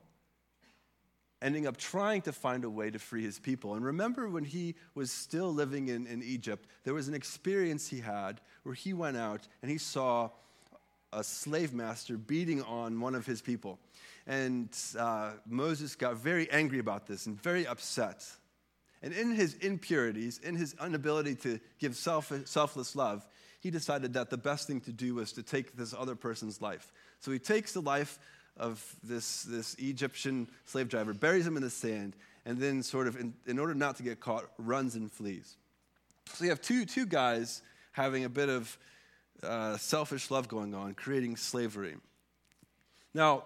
ending 1.41 1.65
up 1.67 1.77
trying 1.77 2.21
to 2.21 2.31
find 2.31 2.63
a 2.63 2.69
way 2.69 2.91
to 2.91 2.99
free 2.99 3.23
his 3.23 3.39
people. 3.39 3.73
And 3.75 3.83
remember 3.83 4.29
when 4.29 4.43
he 4.43 4.75
was 4.93 5.11
still 5.11 5.51
living 5.53 5.87
in, 5.87 6.05
in 6.07 6.21
Egypt, 6.21 6.67
there 6.83 6.93
was 6.93 7.07
an 7.07 7.13
experience 7.13 7.87
he 7.87 7.99
had 7.99 8.39
where 8.63 8.75
he 8.75 8.93
went 8.93 9.17
out 9.17 9.47
and 9.61 9.71
he 9.71 9.77
saw 9.77 10.29
a 11.13 11.23
slave 11.23 11.73
master 11.73 12.17
beating 12.17 12.61
on 12.63 12.99
one 12.99 13.15
of 13.15 13.25
his 13.25 13.41
people. 13.41 13.79
And 14.27 14.69
uh, 14.97 15.31
Moses 15.47 15.95
got 15.95 16.15
very 16.17 16.49
angry 16.51 16.79
about 16.79 17.07
this 17.07 17.25
and 17.25 17.41
very 17.41 17.65
upset. 17.65 18.23
And 19.01 19.13
in 19.13 19.31
his 19.31 19.55
impurities, 19.55 20.37
in 20.37 20.55
his 20.55 20.75
inability 20.83 21.35
to 21.35 21.59
give 21.79 21.95
self, 21.95 22.31
selfless 22.45 22.95
love, 22.95 23.25
he 23.61 23.69
decided 23.69 24.13
that 24.13 24.29
the 24.29 24.37
best 24.37 24.67
thing 24.67 24.81
to 24.81 24.91
do 24.91 25.15
was 25.15 25.31
to 25.33 25.43
take 25.43 25.77
this 25.77 25.93
other 25.97 26.15
person's 26.15 26.61
life. 26.61 26.91
So 27.19 27.31
he 27.31 27.39
takes 27.39 27.73
the 27.73 27.81
life 27.81 28.19
of 28.57 28.83
this, 29.03 29.43
this 29.43 29.75
Egyptian 29.75 30.47
slave 30.65 30.89
driver, 30.89 31.13
buries 31.13 31.47
him 31.47 31.55
in 31.55 31.63
the 31.63 31.69
sand, 31.69 32.15
and 32.43 32.57
then, 32.57 32.81
sort 32.81 33.07
of, 33.07 33.15
in, 33.15 33.35
in 33.45 33.59
order 33.59 33.75
not 33.75 33.97
to 33.97 34.03
get 34.03 34.19
caught, 34.19 34.45
runs 34.57 34.95
and 34.95 35.11
flees. 35.11 35.55
So 36.33 36.43
you 36.43 36.49
have 36.49 36.61
two, 36.61 36.85
two 36.85 37.05
guys 37.05 37.61
having 37.91 38.25
a 38.25 38.29
bit 38.29 38.49
of 38.49 38.77
uh, 39.43 39.77
selfish 39.77 40.31
love 40.31 40.47
going 40.47 40.73
on, 40.73 40.95
creating 40.95 41.37
slavery. 41.37 41.97
Now, 43.13 43.43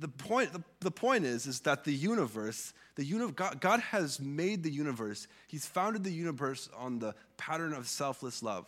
the 0.00 0.08
point, 0.08 0.52
the, 0.52 0.64
the 0.80 0.90
point 0.90 1.24
is, 1.24 1.46
is 1.46 1.60
that 1.60 1.84
the 1.84 1.94
universe, 1.94 2.72
the 2.96 3.04
uni- 3.04 3.30
God, 3.30 3.60
God 3.60 3.78
has 3.78 4.18
made 4.18 4.64
the 4.64 4.70
universe. 4.70 5.28
He's 5.46 5.64
founded 5.64 6.02
the 6.02 6.12
universe 6.12 6.68
on 6.76 6.98
the 6.98 7.14
pattern 7.36 7.72
of 7.72 7.86
selfless 7.86 8.42
love. 8.42 8.66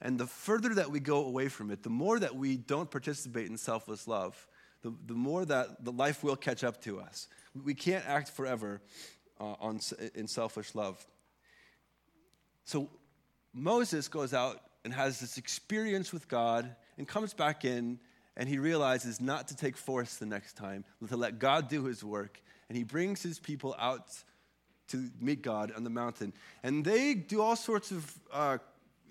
And 0.00 0.18
the 0.18 0.26
further 0.26 0.74
that 0.74 0.90
we 0.90 1.00
go 1.00 1.24
away 1.24 1.48
from 1.48 1.70
it, 1.70 1.82
the 1.82 1.90
more 1.90 2.18
that 2.18 2.36
we 2.36 2.56
don't 2.56 2.90
participate 2.90 3.48
in 3.48 3.56
selfless 3.56 4.06
love, 4.06 4.46
the, 4.82 4.92
the 5.06 5.14
more 5.14 5.44
that 5.44 5.84
the 5.84 5.92
life 5.92 6.22
will 6.22 6.36
catch 6.36 6.62
up 6.62 6.82
to 6.82 7.00
us. 7.00 7.28
We 7.64 7.74
can't 7.74 8.06
act 8.06 8.30
forever 8.30 8.82
uh, 9.40 9.54
on, 9.60 9.80
in 10.14 10.28
selfish 10.28 10.74
love. 10.74 11.04
So 12.64 12.90
Moses 13.54 14.08
goes 14.08 14.34
out 14.34 14.60
and 14.84 14.92
has 14.92 15.18
this 15.18 15.38
experience 15.38 16.12
with 16.12 16.28
God 16.28 16.74
and 16.98 17.08
comes 17.08 17.32
back 17.32 17.64
in 17.64 17.98
and 18.36 18.48
he 18.48 18.58
realizes 18.58 19.20
not 19.20 19.48
to 19.48 19.56
take 19.56 19.76
force 19.76 20.16
the 20.16 20.26
next 20.26 20.56
time, 20.56 20.84
but 21.00 21.08
to 21.08 21.16
let 21.16 21.38
God 21.38 21.68
do 21.68 21.84
his 21.84 22.04
work. 22.04 22.40
And 22.68 22.76
he 22.76 22.84
brings 22.84 23.22
his 23.22 23.38
people 23.38 23.74
out 23.78 24.10
to 24.88 25.08
meet 25.20 25.42
God 25.42 25.72
on 25.74 25.84
the 25.84 25.90
mountain. 25.90 26.32
And 26.62 26.84
they 26.84 27.14
do 27.14 27.40
all 27.40 27.56
sorts 27.56 27.90
of 27.90 28.12
uh, 28.32 28.58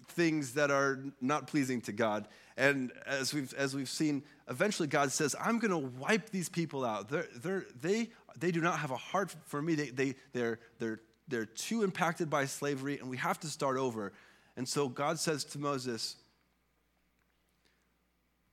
things 0.08 0.54
that 0.54 0.72
are 0.72 1.04
not 1.22 1.48
pleasing 1.48 1.82
to 1.82 1.92
God. 1.92 2.28
And 2.58 2.92
as 3.06 3.34
we've, 3.34 3.54
as 3.56 3.76
we've 3.76 3.90
seen, 3.90 4.24
eventually 4.50 4.88
God 4.88 5.12
says, 5.12 5.36
I'm 5.40 5.60
going 5.60 5.72
to 5.72 5.90
wipe 6.00 6.30
these 6.30 6.50
people 6.50 6.86
out. 6.86 7.10
They're, 7.10 7.28
they're, 7.36 7.66
they, 7.82 8.10
they 8.38 8.52
do 8.52 8.62
not 8.62 8.80
have 8.80 8.92
a 8.92 8.98
heart 8.98 9.36
for 9.46 9.62
me. 9.62 9.76
They, 9.76 9.90
they, 9.90 10.16
they're, 10.34 10.60
they're, 10.80 11.02
they're 11.28 11.46
too 11.46 11.84
impacted 11.84 12.30
by 12.30 12.46
slavery, 12.46 13.00
and 13.00 13.10
we 13.10 13.18
have 13.18 13.40
to 13.42 13.48
start 13.48 13.78
over. 13.78 14.14
And 14.56 14.68
so 14.68 14.88
God 14.88 15.20
says 15.20 15.44
to 15.46 15.60
Moses, 15.60 16.16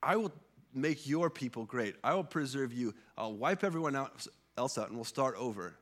I 0.01 0.17
will 0.17 0.33
make 0.73 1.07
your 1.07 1.29
people 1.29 1.65
great. 1.65 1.95
I 2.03 2.15
will 2.15 2.23
preserve 2.23 2.73
you. 2.73 2.93
I'll 3.17 3.33
wipe 3.33 3.63
everyone 3.63 3.95
else 3.95 4.77
out, 4.77 4.87
and 4.87 4.95
we'll 4.97 5.05
start 5.05 5.35
over. 5.37 5.75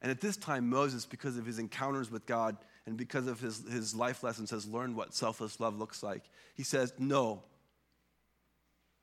And 0.00 0.10
at 0.10 0.20
this 0.20 0.36
time, 0.36 0.70
Moses, 0.70 1.04
because 1.04 1.36
of 1.36 1.44
his 1.44 1.58
encounters 1.58 2.10
with 2.10 2.24
God, 2.24 2.56
and 2.90 2.98
because 2.98 3.28
of 3.28 3.38
his, 3.38 3.62
his 3.70 3.94
life 3.94 4.24
lessons, 4.24 4.50
has 4.50 4.66
learned 4.66 4.96
what 4.96 5.14
selfless 5.14 5.60
love 5.60 5.78
looks 5.78 6.02
like. 6.02 6.24
He 6.56 6.64
says, 6.64 6.92
No. 6.98 7.44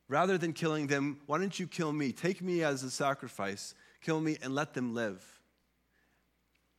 Rather 0.09 0.37
than 0.37 0.51
killing 0.51 0.87
them, 0.87 1.21
why 1.25 1.37
don't 1.37 1.57
you 1.57 1.67
kill 1.67 1.93
me? 1.93 2.11
Take 2.11 2.41
me 2.41 2.63
as 2.63 2.83
a 2.83 2.91
sacrifice, 2.91 3.73
kill 4.01 4.19
me, 4.19 4.37
and 4.41 4.53
let 4.53 4.73
them 4.73 4.93
live. 4.93 5.25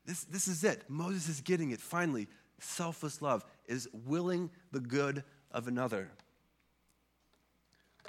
This, 0.04 0.24
this 0.24 0.48
is 0.48 0.64
it. 0.64 0.84
Moses 0.88 1.28
is 1.30 1.40
getting 1.40 1.70
it. 1.70 1.80
Finally, 1.80 2.28
selfless 2.60 3.22
love 3.22 3.42
is 3.66 3.88
willing 3.92 4.50
the 4.72 4.80
good 4.80 5.24
of 5.50 5.66
another. 5.66 6.10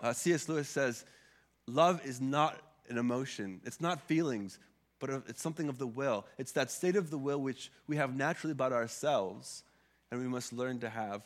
Uh, 0.01 0.11
C.S. 0.11 0.49
Lewis 0.49 0.67
says, 0.67 1.05
Love 1.67 2.05
is 2.05 2.19
not 2.19 2.57
an 2.89 2.97
emotion, 2.97 3.61
it's 3.63 3.79
not 3.79 4.01
feelings, 4.01 4.59
but 4.99 5.09
it's 5.27 5.41
something 5.41 5.69
of 5.69 5.77
the 5.77 5.87
will. 5.87 6.25
It's 6.37 6.51
that 6.53 6.71
state 6.71 6.95
of 6.95 7.09
the 7.09 7.17
will 7.17 7.39
which 7.39 7.71
we 7.87 7.95
have 7.95 8.15
naturally 8.15 8.51
about 8.51 8.73
ourselves 8.73 9.63
and 10.11 10.19
we 10.19 10.27
must 10.27 10.53
learn 10.53 10.79
to 10.79 10.89
have 10.89 11.23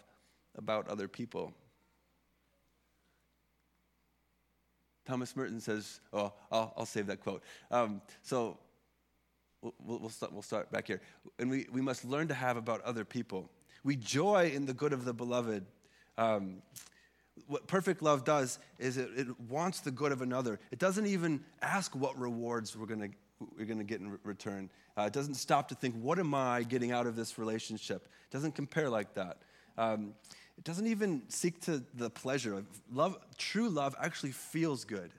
about 0.55 0.87
other 0.87 1.07
people. 1.07 1.53
Thomas 5.05 5.35
Merton 5.35 5.59
says, 5.59 5.99
oh, 6.13 6.33
I'll, 6.51 6.73
I'll 6.77 6.85
save 6.85 7.07
that 7.07 7.21
quote. 7.21 7.43
Um, 7.71 8.01
so 8.21 8.57
we'll, 9.61 9.73
we'll, 9.99 10.09
start, 10.09 10.31
we'll 10.31 10.41
start 10.41 10.71
back 10.71 10.87
here. 10.87 11.01
And 11.39 11.49
we, 11.49 11.67
we 11.71 11.81
must 11.81 12.05
learn 12.05 12.27
to 12.29 12.33
have 12.33 12.55
about 12.55 12.81
other 12.81 13.03
people. 13.03 13.49
We 13.83 13.95
joy 13.95 14.51
in 14.53 14.65
the 14.65 14.73
good 14.73 14.93
of 14.93 15.03
the 15.03 15.13
beloved. 15.13 15.65
Um, 16.17 16.61
what 17.47 17.67
perfect 17.67 18.01
love 18.01 18.23
does 18.23 18.59
is 18.79 18.97
it, 18.97 19.09
it, 19.15 19.39
wants 19.49 19.81
the 19.81 19.91
good 19.91 20.11
of 20.11 20.21
another. 20.21 20.59
It 20.71 20.79
doesn't 20.79 21.07
even 21.07 21.43
ask 21.61 21.95
what 21.95 22.17
rewards 22.17 22.77
we're 22.77 22.85
going 22.85 23.01
to 23.01 23.17
we're 23.57 23.65
going 23.65 23.79
to 23.79 23.83
get 23.83 23.99
in 24.01 24.17
return. 24.23 24.69
Uh, 24.97 25.03
it 25.03 25.13
doesn't 25.13 25.35
stop 25.35 25.69
to 25.69 25.75
think, 25.75 25.95
what 25.95 26.19
am 26.19 26.33
I 26.33 26.63
getting 26.63 26.91
out 26.91 27.07
of 27.07 27.15
this 27.15 27.37
relationship? 27.37 28.05
It 28.05 28.31
doesn't 28.31 28.55
compare 28.55 28.89
like 28.89 29.13
that. 29.15 29.37
Um, 29.77 30.13
it 30.57 30.63
doesn't 30.63 30.87
even 30.87 31.23
seek 31.29 31.61
to 31.61 31.83
the 31.95 32.09
pleasure. 32.09 32.63
Love, 32.91 33.17
true 33.37 33.69
love 33.69 33.95
actually 33.99 34.31
feels 34.31 34.85
good. 34.85 35.11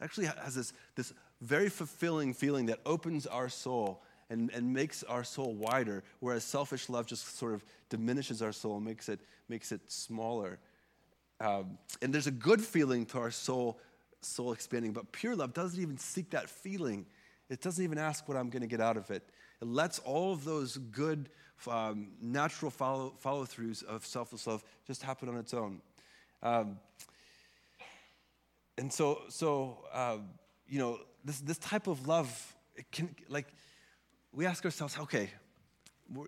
It 0.00 0.04
actually 0.04 0.26
has 0.26 0.54
this, 0.54 0.72
this 0.96 1.12
very 1.40 1.68
fulfilling 1.68 2.34
feeling 2.34 2.66
that 2.66 2.80
opens 2.84 3.26
our 3.26 3.48
soul 3.48 4.02
and, 4.28 4.50
and 4.54 4.72
makes 4.72 5.02
our 5.04 5.24
soul 5.24 5.54
wider, 5.54 6.02
whereas 6.20 6.42
selfish 6.42 6.88
love 6.88 7.06
just 7.06 7.38
sort 7.38 7.54
of 7.54 7.64
diminishes 7.90 8.42
our 8.42 8.52
soul 8.52 8.76
and 8.76 8.84
makes 8.84 9.08
it, 9.08 9.20
makes 9.48 9.72
it 9.72 9.80
smaller. 9.86 10.58
um, 11.42 11.78
and 12.00 12.12
there's 12.12 12.28
a 12.28 12.32
good 12.32 12.60
feeling 12.60 13.04
to 13.06 13.18
our 13.18 13.30
soul, 13.30 13.78
soul 14.20 14.52
expanding, 14.52 14.92
but 14.92 15.10
pure 15.12 15.34
love 15.34 15.52
doesn't 15.52 15.80
even 15.80 15.98
seek 15.98 16.30
that 16.30 16.48
feeling. 16.48 17.04
It 17.52 17.60
doesn't 17.60 17.84
even 17.84 17.98
ask 17.98 18.26
what 18.28 18.38
I'm 18.38 18.48
going 18.48 18.62
to 18.62 18.66
get 18.66 18.80
out 18.80 18.96
of 18.96 19.10
it. 19.10 19.22
It 19.60 19.68
lets 19.68 19.98
all 19.98 20.32
of 20.32 20.42
those 20.42 20.78
good, 20.78 21.28
um, 21.68 22.12
natural 22.20 22.70
follow, 22.70 23.12
follow 23.18 23.44
throughs 23.44 23.84
of 23.84 24.06
selfless 24.06 24.46
love 24.46 24.64
just 24.86 25.02
happen 25.02 25.28
on 25.28 25.36
its 25.36 25.52
own. 25.52 25.82
Um, 26.42 26.78
and 28.78 28.90
so, 28.90 29.20
so 29.28 29.84
uh, 29.92 30.16
you 30.66 30.78
know, 30.78 30.98
this, 31.26 31.40
this 31.40 31.58
type 31.58 31.88
of 31.88 32.08
love, 32.08 32.54
it 32.74 32.90
can, 32.90 33.14
like, 33.28 33.48
we 34.32 34.46
ask 34.46 34.64
ourselves, 34.64 34.96
okay, 34.98 35.28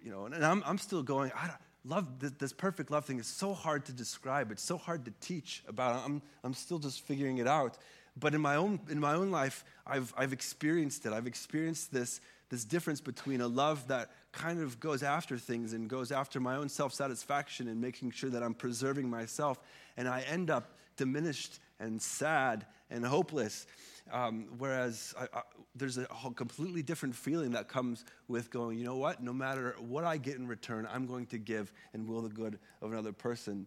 you 0.04 0.10
know, 0.10 0.26
and 0.26 0.44
I'm, 0.44 0.62
I'm 0.66 0.76
still 0.76 1.02
going, 1.02 1.32
I 1.34 1.50
love, 1.86 2.18
this, 2.20 2.32
this, 2.32 2.52
perfect 2.52 2.90
love 2.90 3.06
thing 3.06 3.18
is 3.18 3.26
so 3.26 3.54
hard 3.54 3.86
to 3.86 3.92
describe. 3.92 4.52
It's 4.52 4.62
so 4.62 4.76
hard 4.76 5.06
to 5.06 5.12
teach 5.22 5.64
about. 5.66 6.04
I'm, 6.04 6.20
I'm 6.44 6.52
still 6.52 6.78
just 6.78 7.00
figuring 7.00 7.38
it 7.38 7.48
out. 7.48 7.78
But 8.16 8.34
in 8.34 8.40
my 8.40 8.56
own, 8.56 8.80
in 8.88 9.00
my 9.00 9.14
own 9.14 9.30
life, 9.30 9.64
I've, 9.86 10.14
I've 10.16 10.32
experienced 10.32 11.04
it. 11.06 11.12
I've 11.12 11.26
experienced 11.26 11.92
this, 11.92 12.20
this 12.48 12.64
difference 12.64 13.00
between 13.00 13.40
a 13.40 13.48
love 13.48 13.88
that 13.88 14.10
kind 14.32 14.60
of 14.60 14.78
goes 14.78 15.02
after 15.02 15.36
things 15.36 15.72
and 15.72 15.88
goes 15.88 16.12
after 16.12 16.38
my 16.38 16.56
own 16.56 16.68
self 16.68 16.92
satisfaction 16.92 17.68
and 17.68 17.80
making 17.80 18.12
sure 18.12 18.30
that 18.30 18.42
I'm 18.42 18.54
preserving 18.54 19.10
myself. 19.10 19.58
And 19.96 20.08
I 20.08 20.20
end 20.22 20.50
up 20.50 20.76
diminished 20.96 21.58
and 21.80 22.00
sad 22.00 22.66
and 22.90 23.04
hopeless. 23.04 23.66
Um, 24.12 24.48
whereas 24.58 25.14
I, 25.18 25.24
I, 25.38 25.42
there's 25.74 25.98
a 25.98 26.06
completely 26.36 26.82
different 26.82 27.16
feeling 27.16 27.52
that 27.52 27.68
comes 27.68 28.04
with 28.28 28.50
going, 28.50 28.78
you 28.78 28.84
know 28.84 28.96
what? 28.96 29.22
No 29.22 29.32
matter 29.32 29.74
what 29.80 30.04
I 30.04 30.18
get 30.18 30.36
in 30.36 30.46
return, 30.46 30.86
I'm 30.92 31.06
going 31.06 31.26
to 31.26 31.38
give 31.38 31.72
and 31.94 32.06
will 32.06 32.22
the 32.22 32.28
good 32.28 32.58
of 32.82 32.92
another 32.92 33.12
person. 33.12 33.66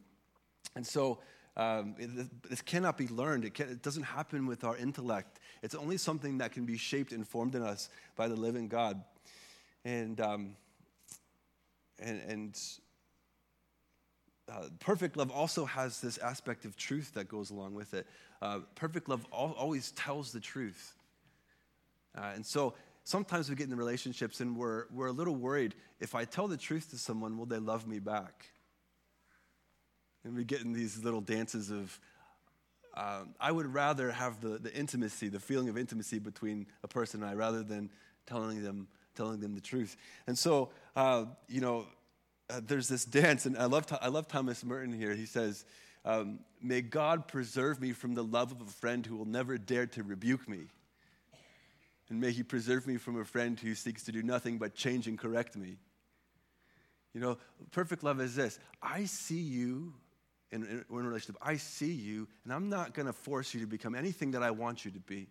And 0.75 0.85
so 0.85 1.19
um, 1.57 1.95
this 2.47 2.61
cannot 2.61 2.97
be 2.97 3.07
learned. 3.07 3.43
It, 3.43 3.55
can, 3.55 3.69
it, 3.69 3.81
doesn't 3.81 4.03
happen 4.03 4.45
with 4.45 4.63
our 4.63 4.77
intellect. 4.77 5.39
It's 5.63 5.73
only 5.73 5.97
something 5.97 6.37
that 6.37 6.51
can 6.51 6.65
be 6.65 6.77
shaped 6.77 7.11
and 7.11 7.27
formed 7.27 7.55
in 7.55 7.63
us 7.63 7.89
by 8.15 8.27
the 8.27 8.35
living 8.35 8.67
God. 8.67 9.03
And, 9.83 10.21
um, 10.21 10.55
and, 11.97 12.21
and 12.27 12.61
uh, 14.47 14.69
perfect 14.79 15.17
love 15.17 15.31
also 15.31 15.65
has 15.65 15.99
this 15.99 16.19
aspect 16.19 16.63
of 16.63 16.77
truth 16.77 17.15
that 17.15 17.27
goes 17.27 17.49
along 17.49 17.73
with 17.73 17.95
it. 17.95 18.05
Uh, 18.39 18.59
perfect 18.75 19.09
love 19.09 19.25
al- 19.33 19.55
always 19.57 19.91
tells 19.93 20.31
the 20.31 20.39
truth. 20.39 20.93
Uh, 22.15 22.33
and 22.35 22.45
so 22.45 22.75
sometimes 23.03 23.49
we 23.49 23.55
get 23.55 23.67
in 23.67 23.75
relationships 23.75 24.41
and 24.41 24.55
we're, 24.55 24.85
we're 24.93 25.07
a 25.07 25.11
little 25.11 25.35
worried 25.35 25.73
if 25.99 26.13
I 26.13 26.25
tell 26.25 26.47
the 26.47 26.57
truth 26.57 26.91
to 26.91 26.99
someone, 26.99 27.35
will 27.35 27.47
they 27.47 27.57
love 27.57 27.87
me 27.87 27.97
back? 27.97 28.45
And 30.23 30.35
we 30.35 30.43
get 30.43 30.61
in 30.61 30.73
these 30.73 31.03
little 31.03 31.21
dances 31.21 31.69
of, 31.69 31.99
um, 32.95 33.35
I 33.39 33.51
would 33.51 33.73
rather 33.73 34.11
have 34.11 34.41
the, 34.41 34.57
the 34.57 34.73
intimacy, 34.73 35.29
the 35.29 35.39
feeling 35.39 35.69
of 35.69 35.77
intimacy 35.77 36.19
between 36.19 36.67
a 36.83 36.87
person 36.87 37.21
and 37.21 37.29
I, 37.29 37.33
rather 37.35 37.63
than 37.63 37.89
telling 38.25 38.63
them, 38.63 38.87
telling 39.15 39.39
them 39.39 39.55
the 39.55 39.61
truth. 39.61 39.95
And 40.25 40.37
so, 40.37 40.69
uh, 40.95 41.25
you 41.47 41.61
know, 41.61 41.85
uh, 42.49 42.61
there's 42.65 42.87
this 42.87 43.05
dance, 43.05 43.45
and 43.45 43.57
I 43.57 43.65
love, 43.65 43.85
I 44.01 44.07
love 44.07 44.27
Thomas 44.27 44.63
Merton 44.63 44.93
here. 44.93 45.13
He 45.13 45.25
says, 45.25 45.65
um, 46.05 46.39
May 46.61 46.81
God 46.81 47.27
preserve 47.27 47.79
me 47.81 47.91
from 47.91 48.15
the 48.15 48.23
love 48.23 48.51
of 48.51 48.61
a 48.61 48.71
friend 48.71 49.05
who 49.05 49.15
will 49.15 49.25
never 49.25 49.57
dare 49.57 49.85
to 49.87 50.03
rebuke 50.03 50.47
me. 50.47 50.67
And 52.09 52.21
may 52.21 52.31
he 52.31 52.43
preserve 52.43 52.87
me 52.87 52.97
from 52.97 53.19
a 53.19 53.25
friend 53.25 53.59
who 53.59 53.75
seeks 53.75 54.03
to 54.03 54.11
do 54.11 54.23
nothing 54.23 54.57
but 54.57 54.73
change 54.73 55.07
and 55.07 55.19
correct 55.19 55.55
me. 55.55 55.77
You 57.13 57.21
know, 57.21 57.37
perfect 57.71 58.03
love 58.03 58.21
is 58.21 58.35
this 58.35 58.59
I 58.81 59.05
see 59.05 59.39
you 59.39 59.93
in, 60.51 60.63
in, 60.63 60.85
in 60.89 61.05
relationship, 61.05 61.35
I 61.41 61.57
see 61.57 61.91
you, 61.91 62.27
and 62.43 62.53
I'm 62.53 62.69
not 62.69 62.93
going 62.93 63.05
to 63.05 63.13
force 63.13 63.53
you 63.53 63.59
to 63.61 63.67
become 63.67 63.95
anything 63.95 64.31
that 64.31 64.43
I 64.43 64.51
want 64.51 64.85
you 64.85 64.91
to 64.91 64.99
be. 64.99 65.27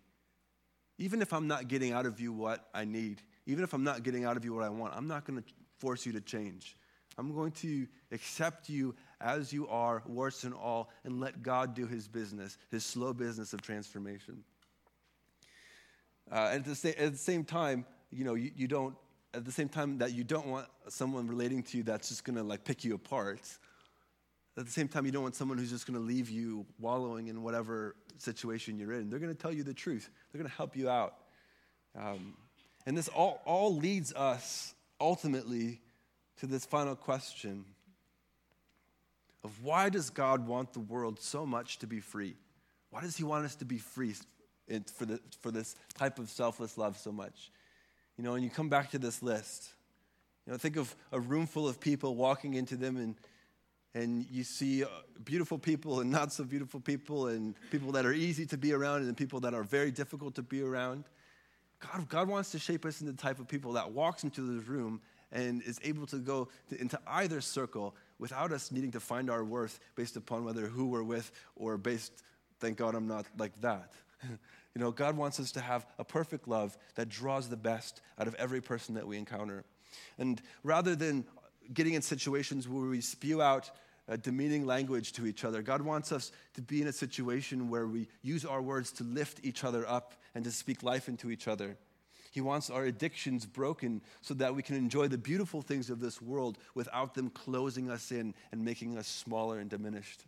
Even 0.98 1.20
if 1.20 1.32
I'm 1.32 1.46
not 1.46 1.68
getting 1.68 1.92
out 1.92 2.06
of 2.06 2.20
you 2.20 2.32
what 2.32 2.68
I 2.74 2.84
need, 2.84 3.20
even 3.46 3.64
if 3.64 3.72
I'm 3.72 3.84
not 3.84 4.02
getting 4.02 4.24
out 4.24 4.36
of 4.36 4.44
you 4.44 4.54
what 4.54 4.64
I 4.64 4.68
want, 4.68 4.94
I'm 4.96 5.08
not 5.08 5.24
going 5.24 5.42
to 5.42 5.44
force 5.78 6.06
you 6.06 6.12
to 6.12 6.20
change. 6.20 6.76
I'm 7.18 7.34
going 7.34 7.52
to 7.52 7.86
accept 8.12 8.68
you 8.68 8.94
as 9.20 9.52
you 9.52 9.66
are, 9.68 10.02
warts 10.06 10.44
and 10.44 10.52
all, 10.52 10.90
and 11.04 11.20
let 11.20 11.42
God 11.42 11.74
do 11.74 11.86
his 11.86 12.08
business, 12.08 12.58
his 12.70 12.84
slow 12.84 13.12
business 13.12 13.52
of 13.52 13.62
transformation. 13.62 14.44
Uh, 16.30 16.50
and 16.52 16.60
at 16.60 16.64
the, 16.64 16.74
sa- 16.74 16.88
at 16.88 17.12
the, 17.12 17.18
same 17.18 17.44
time, 17.44 17.86
you 18.10 18.24
know, 18.24 18.34
you, 18.34 18.50
you, 18.54 18.68
don't, 18.68 18.94
at 19.32 19.44
the 19.44 19.52
same 19.52 19.68
time 19.68 19.98
that 19.98 20.12
you 20.12 20.24
don't 20.24 20.46
want 20.46 20.66
someone 20.88 21.26
relating 21.26 21.62
to 21.62 21.78
you 21.78 21.82
that's 21.82 22.08
just 22.08 22.24
going 22.24 22.36
to 22.36 22.42
like 22.42 22.64
pick 22.64 22.84
you 22.84 22.94
apart, 22.94 23.40
at 24.58 24.64
the 24.64 24.72
same 24.72 24.88
time, 24.88 25.04
you 25.04 25.12
don't 25.12 25.22
want 25.22 25.34
someone 25.34 25.58
who's 25.58 25.70
just 25.70 25.86
going 25.86 25.98
to 25.98 26.04
leave 26.04 26.30
you 26.30 26.64
wallowing 26.78 27.28
in 27.28 27.42
whatever 27.42 27.94
situation 28.18 28.78
you're 28.78 28.92
in. 28.92 29.10
They're 29.10 29.18
going 29.18 29.34
to 29.34 29.38
tell 29.38 29.52
you 29.52 29.62
the 29.62 29.74
truth, 29.74 30.08
they're 30.32 30.40
going 30.40 30.50
to 30.50 30.56
help 30.56 30.76
you 30.76 30.88
out. 30.88 31.14
Um, 31.98 32.34
and 32.86 32.96
this 32.96 33.08
all, 33.08 33.42
all 33.44 33.74
leads 33.74 34.12
us 34.14 34.74
ultimately 35.00 35.80
to 36.38 36.46
this 36.46 36.64
final 36.64 36.94
question 36.94 37.64
of 39.44 39.62
why 39.62 39.88
does 39.88 40.10
God 40.10 40.46
want 40.46 40.72
the 40.72 40.80
world 40.80 41.20
so 41.20 41.46
much 41.46 41.78
to 41.78 41.86
be 41.86 42.00
free? 42.00 42.34
Why 42.90 43.00
does 43.02 43.16
He 43.16 43.24
want 43.24 43.44
us 43.44 43.54
to 43.56 43.64
be 43.64 43.78
free 43.78 44.14
for, 44.96 45.04
the, 45.06 45.20
for 45.40 45.50
this 45.50 45.76
type 45.94 46.18
of 46.18 46.30
selfless 46.30 46.78
love 46.78 46.96
so 46.96 47.12
much? 47.12 47.50
You 48.16 48.24
know, 48.24 48.34
and 48.34 48.42
you 48.42 48.50
come 48.50 48.68
back 48.68 48.90
to 48.92 48.98
this 48.98 49.22
list. 49.22 49.68
You 50.46 50.52
know, 50.52 50.58
think 50.58 50.76
of 50.76 50.94
a 51.12 51.20
room 51.20 51.46
full 51.46 51.68
of 51.68 51.80
people 51.80 52.14
walking 52.14 52.54
into 52.54 52.76
them 52.76 52.96
and 52.96 53.16
and 53.96 54.26
you 54.30 54.44
see 54.44 54.84
uh, 54.84 54.88
beautiful 55.24 55.58
people 55.58 56.00
and 56.00 56.10
not 56.10 56.30
so 56.30 56.44
beautiful 56.44 56.78
people 56.78 57.28
and 57.28 57.54
people 57.70 57.92
that 57.92 58.04
are 58.04 58.12
easy 58.12 58.44
to 58.44 58.58
be 58.58 58.74
around 58.74 59.02
and 59.02 59.16
people 59.16 59.40
that 59.40 59.54
are 59.54 59.62
very 59.62 59.90
difficult 59.90 60.34
to 60.34 60.42
be 60.42 60.60
around. 60.60 61.04
God, 61.80 62.06
God 62.10 62.28
wants 62.28 62.50
to 62.50 62.58
shape 62.58 62.84
us 62.84 63.00
into 63.00 63.12
the 63.12 63.18
type 63.18 63.38
of 63.38 63.48
people 63.48 63.72
that 63.72 63.90
walks 63.90 64.22
into 64.22 64.42
this 64.42 64.68
room 64.68 65.00
and 65.32 65.62
is 65.62 65.80
able 65.82 66.06
to 66.08 66.18
go 66.18 66.48
to, 66.68 66.78
into 66.78 67.00
either 67.06 67.40
circle 67.40 67.96
without 68.18 68.52
us 68.52 68.70
needing 68.70 68.92
to 68.92 69.00
find 69.00 69.30
our 69.30 69.42
worth 69.42 69.80
based 69.94 70.16
upon 70.16 70.44
whether 70.44 70.66
who 70.66 70.88
we're 70.88 71.02
with 71.02 71.32
or 71.56 71.78
based, 71.78 72.22
thank 72.60 72.76
God 72.76 72.94
I'm 72.94 73.08
not 73.08 73.24
like 73.38 73.58
that. 73.62 73.92
you 74.22 74.38
know, 74.74 74.90
God 74.90 75.16
wants 75.16 75.40
us 75.40 75.52
to 75.52 75.60
have 75.60 75.86
a 75.98 76.04
perfect 76.04 76.46
love 76.46 76.76
that 76.96 77.08
draws 77.08 77.48
the 77.48 77.56
best 77.56 78.02
out 78.18 78.28
of 78.28 78.34
every 78.34 78.60
person 78.60 78.94
that 78.96 79.06
we 79.06 79.16
encounter. 79.16 79.64
And 80.18 80.42
rather 80.62 80.94
than 80.94 81.24
getting 81.72 81.94
in 81.94 82.02
situations 82.02 82.68
where 82.68 82.88
we 82.88 83.00
spew 83.00 83.40
out 83.40 83.70
uh, 84.08 84.16
demeaning 84.16 84.66
language 84.66 85.12
to 85.12 85.26
each 85.26 85.44
other. 85.44 85.62
God 85.62 85.82
wants 85.82 86.12
us 86.12 86.32
to 86.54 86.62
be 86.62 86.82
in 86.82 86.88
a 86.88 86.92
situation 86.92 87.68
where 87.68 87.86
we 87.86 88.08
use 88.22 88.44
our 88.44 88.62
words 88.62 88.92
to 88.92 89.04
lift 89.04 89.40
each 89.42 89.64
other 89.64 89.88
up 89.88 90.14
and 90.34 90.44
to 90.44 90.50
speak 90.50 90.82
life 90.82 91.08
into 91.08 91.30
each 91.30 91.48
other. 91.48 91.76
He 92.30 92.40
wants 92.42 92.68
our 92.68 92.84
addictions 92.84 93.46
broken 93.46 94.02
so 94.20 94.34
that 94.34 94.54
we 94.54 94.62
can 94.62 94.76
enjoy 94.76 95.08
the 95.08 95.16
beautiful 95.16 95.62
things 95.62 95.88
of 95.88 96.00
this 96.00 96.20
world 96.20 96.58
without 96.74 97.14
them 97.14 97.30
closing 97.30 97.90
us 97.90 98.12
in 98.12 98.34
and 98.52 98.62
making 98.62 98.98
us 98.98 99.06
smaller 99.06 99.58
and 99.58 99.70
diminished. 99.70 100.24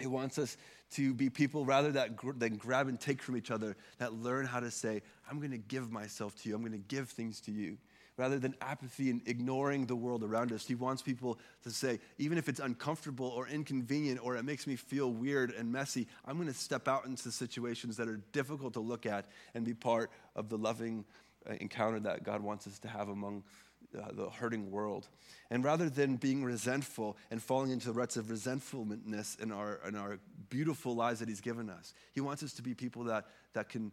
He 0.00 0.08
wants 0.08 0.38
us 0.38 0.56
to 0.92 1.14
be 1.14 1.30
people 1.30 1.64
rather 1.64 1.92
that, 1.92 2.18
than 2.38 2.56
grab 2.56 2.88
and 2.88 2.98
take 2.98 3.22
from 3.22 3.36
each 3.36 3.50
other, 3.50 3.76
that 3.98 4.14
learn 4.14 4.44
how 4.44 4.58
to 4.60 4.70
say, 4.70 5.02
I'm 5.30 5.38
going 5.38 5.52
to 5.52 5.58
give 5.58 5.92
myself 5.92 6.34
to 6.42 6.48
you, 6.48 6.54
I'm 6.56 6.62
going 6.62 6.72
to 6.72 6.78
give 6.78 7.10
things 7.10 7.40
to 7.42 7.52
you 7.52 7.78
rather 8.20 8.38
than 8.38 8.54
apathy 8.60 9.08
and 9.08 9.22
ignoring 9.24 9.86
the 9.86 9.96
world 9.96 10.22
around 10.22 10.52
us. 10.52 10.66
He 10.66 10.74
wants 10.74 11.00
people 11.00 11.38
to 11.62 11.70
say, 11.70 12.00
even 12.18 12.36
if 12.36 12.50
it's 12.50 12.60
uncomfortable 12.60 13.28
or 13.28 13.48
inconvenient 13.48 14.20
or 14.22 14.36
it 14.36 14.42
makes 14.42 14.66
me 14.66 14.76
feel 14.76 15.10
weird 15.10 15.52
and 15.52 15.72
messy, 15.72 16.06
I'm 16.26 16.36
going 16.36 16.46
to 16.46 16.52
step 16.52 16.86
out 16.86 17.06
into 17.06 17.32
situations 17.32 17.96
that 17.96 18.08
are 18.08 18.20
difficult 18.32 18.74
to 18.74 18.80
look 18.80 19.06
at 19.06 19.24
and 19.54 19.64
be 19.64 19.72
part 19.72 20.10
of 20.36 20.50
the 20.50 20.58
loving 20.58 21.06
uh, 21.48 21.54
encounter 21.62 21.98
that 22.00 22.22
God 22.22 22.42
wants 22.42 22.66
us 22.66 22.78
to 22.80 22.88
have 22.88 23.08
among 23.08 23.42
uh, 23.98 24.12
the 24.12 24.28
hurting 24.28 24.70
world. 24.70 25.08
And 25.48 25.64
rather 25.64 25.88
than 25.88 26.16
being 26.16 26.44
resentful 26.44 27.16
and 27.30 27.42
falling 27.42 27.70
into 27.70 27.86
the 27.86 27.94
ruts 27.94 28.18
of 28.18 28.28
resentfulness 28.28 29.38
in 29.40 29.50
our, 29.50 29.80
in 29.88 29.96
our 29.96 30.18
beautiful 30.50 30.94
lives 30.94 31.20
that 31.20 31.28
He's 31.30 31.40
given 31.40 31.70
us, 31.70 31.94
He 32.12 32.20
wants 32.20 32.42
us 32.42 32.52
to 32.52 32.62
be 32.62 32.74
people 32.74 33.04
that, 33.04 33.28
that 33.54 33.70
can 33.70 33.92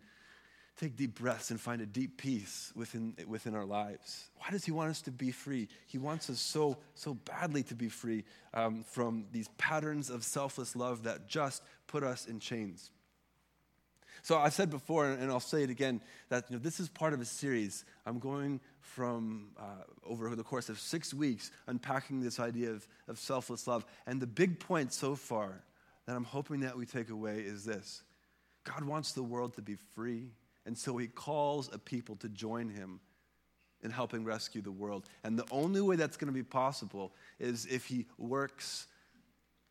take 0.78 0.96
deep 0.96 1.16
breaths 1.16 1.50
and 1.50 1.60
find 1.60 1.82
a 1.82 1.86
deep 1.86 2.18
peace 2.18 2.72
within, 2.76 3.16
within 3.28 3.56
our 3.56 3.66
lives. 3.66 4.30
Why 4.38 4.52
does 4.52 4.64
He 4.64 4.72
want 4.72 4.92
us 4.92 5.02
to 5.04 5.12
be 5.12 5.32
free? 5.32 5.68
He 5.88 5.98
wants 5.98 6.30
us 6.30 6.40
so, 6.40 6.78
so 6.94 7.16
badly 7.16 7.64
to 7.64 7.76
be 7.76 7.90
free 7.90 8.24
um, 8.54 8.84
from 8.84 9.26
these 9.32 9.48
patterns 9.58 10.10
of 10.10 10.24
selfless 10.24 10.76
love 10.76 11.04
that 11.04 11.28
just 11.28 11.64
put 11.88 12.04
us 12.04 12.28
in 12.28 12.40
chains. 12.40 12.92
So 14.22 14.38
I've 14.38 14.54
said 14.54 14.70
before, 14.70 15.10
and 15.10 15.32
I'll 15.32 15.40
say 15.40 15.64
it 15.64 15.70
again, 15.70 16.02
that 16.30 16.46
you 16.50 16.58
know, 16.58 16.62
this 16.62 16.80
is 16.80 16.90
part 16.90 17.14
of 17.14 17.22
a 17.22 17.26
series. 17.26 17.86
I'm 18.06 18.20
going 18.20 18.60
from 18.82 19.50
uh, 19.58 19.84
over 20.06 20.36
the 20.36 20.44
course 20.44 20.70
of 20.70 20.80
six 20.80 21.14
weeks 21.14 21.52
unpacking 21.68 22.22
this 22.22 22.40
idea 22.40 22.72
of, 22.72 22.88
of 23.08 23.20
selfless 23.20 23.68
love. 23.68 23.86
And 24.06 24.22
the 24.22 24.28
big 24.28 24.60
point 24.60 24.94
so 24.94 25.16
far 25.16 25.64
that 26.06 26.16
I'm 26.16 26.24
hoping 26.24 26.62
that 26.62 26.78
we 26.78 26.86
take 26.86 27.10
away 27.10 27.40
is 27.40 27.66
this 27.66 28.04
God 28.64 28.84
wants 28.84 29.14
the 29.14 29.24
world 29.24 29.56
to 29.56 29.62
be 29.62 29.76
free 29.96 30.32
and 30.68 30.78
so 30.78 30.98
he 30.98 31.08
calls 31.08 31.70
a 31.74 31.80
people 31.80 32.18
to 32.18 32.30
join 32.30 32.70
him 32.70 33.00
in 33.82 33.90
helping 33.90 34.26
rescue 34.26 34.62
the 34.62 34.72
world. 34.72 35.08
And 35.24 35.40
the 35.40 35.48
only 35.50 35.82
way 35.82 35.96
that's 35.96 36.18
going 36.18 36.28
to 36.28 36.34
be 36.34 36.44
possible 36.44 37.14
is 37.40 37.66
if 37.66 37.86
he 37.86 38.06
works 38.18 38.88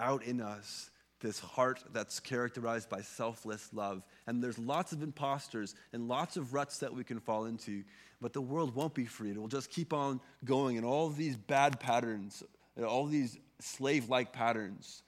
out 0.00 0.24
in 0.24 0.40
us 0.40 0.90
this 1.20 1.38
heart 1.38 1.82
that's 1.92 2.20
characterized 2.20 2.88
by 2.88 3.00
selfless 3.02 3.68
love. 3.72 4.04
And 4.26 4.42
there's 4.42 4.58
lots 4.58 4.92
of 4.92 5.02
imposters 5.02 5.74
and 5.92 6.08
lots 6.08 6.36
of 6.36 6.54
ruts 6.54 6.78
that 6.78 6.92
we 6.92 7.04
can 7.04 7.20
fall 7.20 7.44
into, 7.44 7.84
but 8.20 8.32
the 8.32 8.40
world 8.40 8.74
won't 8.74 8.94
be 8.94 9.06
free. 9.06 9.30
It 9.30 9.38
will 9.38 9.48
just 9.48 9.70
keep 9.70 9.92
on 9.92 10.20
going 10.44 10.76
in 10.76 10.84
all 10.84 11.08
these 11.08 11.36
bad 11.36 11.78
patterns, 11.80 12.42
all 12.82 13.06
these 13.06 13.38
slave 13.60 14.08
like 14.08 14.32
patterns, 14.32 15.02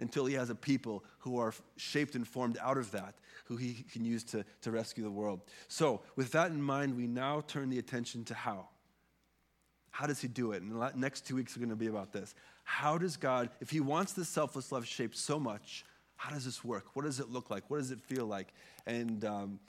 until 0.00 0.26
he 0.26 0.34
has 0.34 0.50
a 0.50 0.54
people 0.54 1.04
who 1.18 1.38
are 1.38 1.54
shaped 1.76 2.14
and 2.14 2.26
formed 2.26 2.58
out 2.60 2.78
of 2.78 2.90
that, 2.90 3.14
who 3.44 3.56
he 3.56 3.84
can 3.92 4.04
use 4.04 4.24
to, 4.24 4.44
to 4.62 4.70
rescue 4.70 5.04
the 5.04 5.10
world. 5.10 5.40
So, 5.68 6.00
with 6.16 6.32
that 6.32 6.50
in 6.50 6.60
mind, 6.60 6.96
we 6.96 7.06
now 7.06 7.42
turn 7.46 7.70
the 7.70 7.78
attention 7.78 8.24
to 8.24 8.34
how. 8.34 8.68
How 9.90 10.06
does 10.06 10.20
he 10.20 10.28
do 10.28 10.52
it? 10.52 10.62
And 10.62 10.80
the 10.80 10.92
next 10.96 11.26
two 11.26 11.36
weeks 11.36 11.56
are 11.56 11.60
going 11.60 11.70
to 11.70 11.76
be 11.76 11.88
about 11.88 12.12
this. 12.12 12.34
How 12.64 12.96
does 12.96 13.16
God, 13.16 13.50
if 13.60 13.70
he 13.70 13.80
wants 13.80 14.12
this 14.12 14.28
selfless 14.28 14.72
love 14.72 14.86
shaped 14.86 15.16
so 15.16 15.38
much, 15.38 15.84
how 16.16 16.30
does 16.30 16.44
this 16.44 16.64
work? 16.64 16.86
What 16.94 17.04
does 17.04 17.18
it 17.18 17.30
look 17.30 17.50
like? 17.50 17.68
What 17.68 17.78
does 17.78 17.90
it 17.90 18.00
feel 18.00 18.26
like? 18.26 18.52
And, 18.86 19.24
um, 19.24 19.60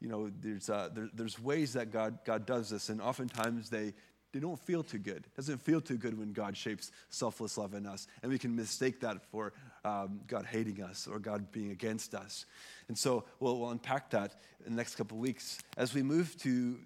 you 0.00 0.08
know, 0.08 0.30
there's, 0.40 0.68
uh, 0.68 0.90
there, 0.92 1.08
there's 1.14 1.40
ways 1.40 1.72
that 1.74 1.90
God, 1.90 2.18
God 2.24 2.44
does 2.44 2.70
this, 2.70 2.88
and 2.88 3.00
oftentimes 3.00 3.70
they, 3.70 3.94
they 4.32 4.40
don't 4.40 4.58
feel 4.58 4.82
too 4.82 4.98
good. 4.98 5.18
It 5.18 5.36
doesn't 5.36 5.60
feel 5.60 5.80
too 5.80 5.96
good 5.96 6.18
when 6.18 6.32
God 6.32 6.56
shapes 6.56 6.90
selfless 7.10 7.56
love 7.56 7.74
in 7.74 7.86
us. 7.86 8.06
And 8.22 8.32
we 8.32 8.38
can 8.38 8.56
mistake 8.56 9.00
that 9.00 9.22
for 9.30 9.52
um, 9.84 10.20
God 10.26 10.46
hating 10.46 10.82
us 10.82 11.08
or 11.10 11.18
God 11.18 11.50
being 11.52 11.70
against 11.70 12.14
us. 12.14 12.46
And 12.88 12.96
so 12.96 13.24
we'll, 13.40 13.58
we'll 13.58 13.70
unpack 13.70 14.10
that 14.10 14.36
in 14.64 14.72
the 14.72 14.76
next 14.76 14.94
couple 14.94 15.16
of 15.16 15.22
weeks. 15.22 15.58
As 15.76 15.94
we 15.94 16.02
move 16.02 16.36
to 16.42 16.78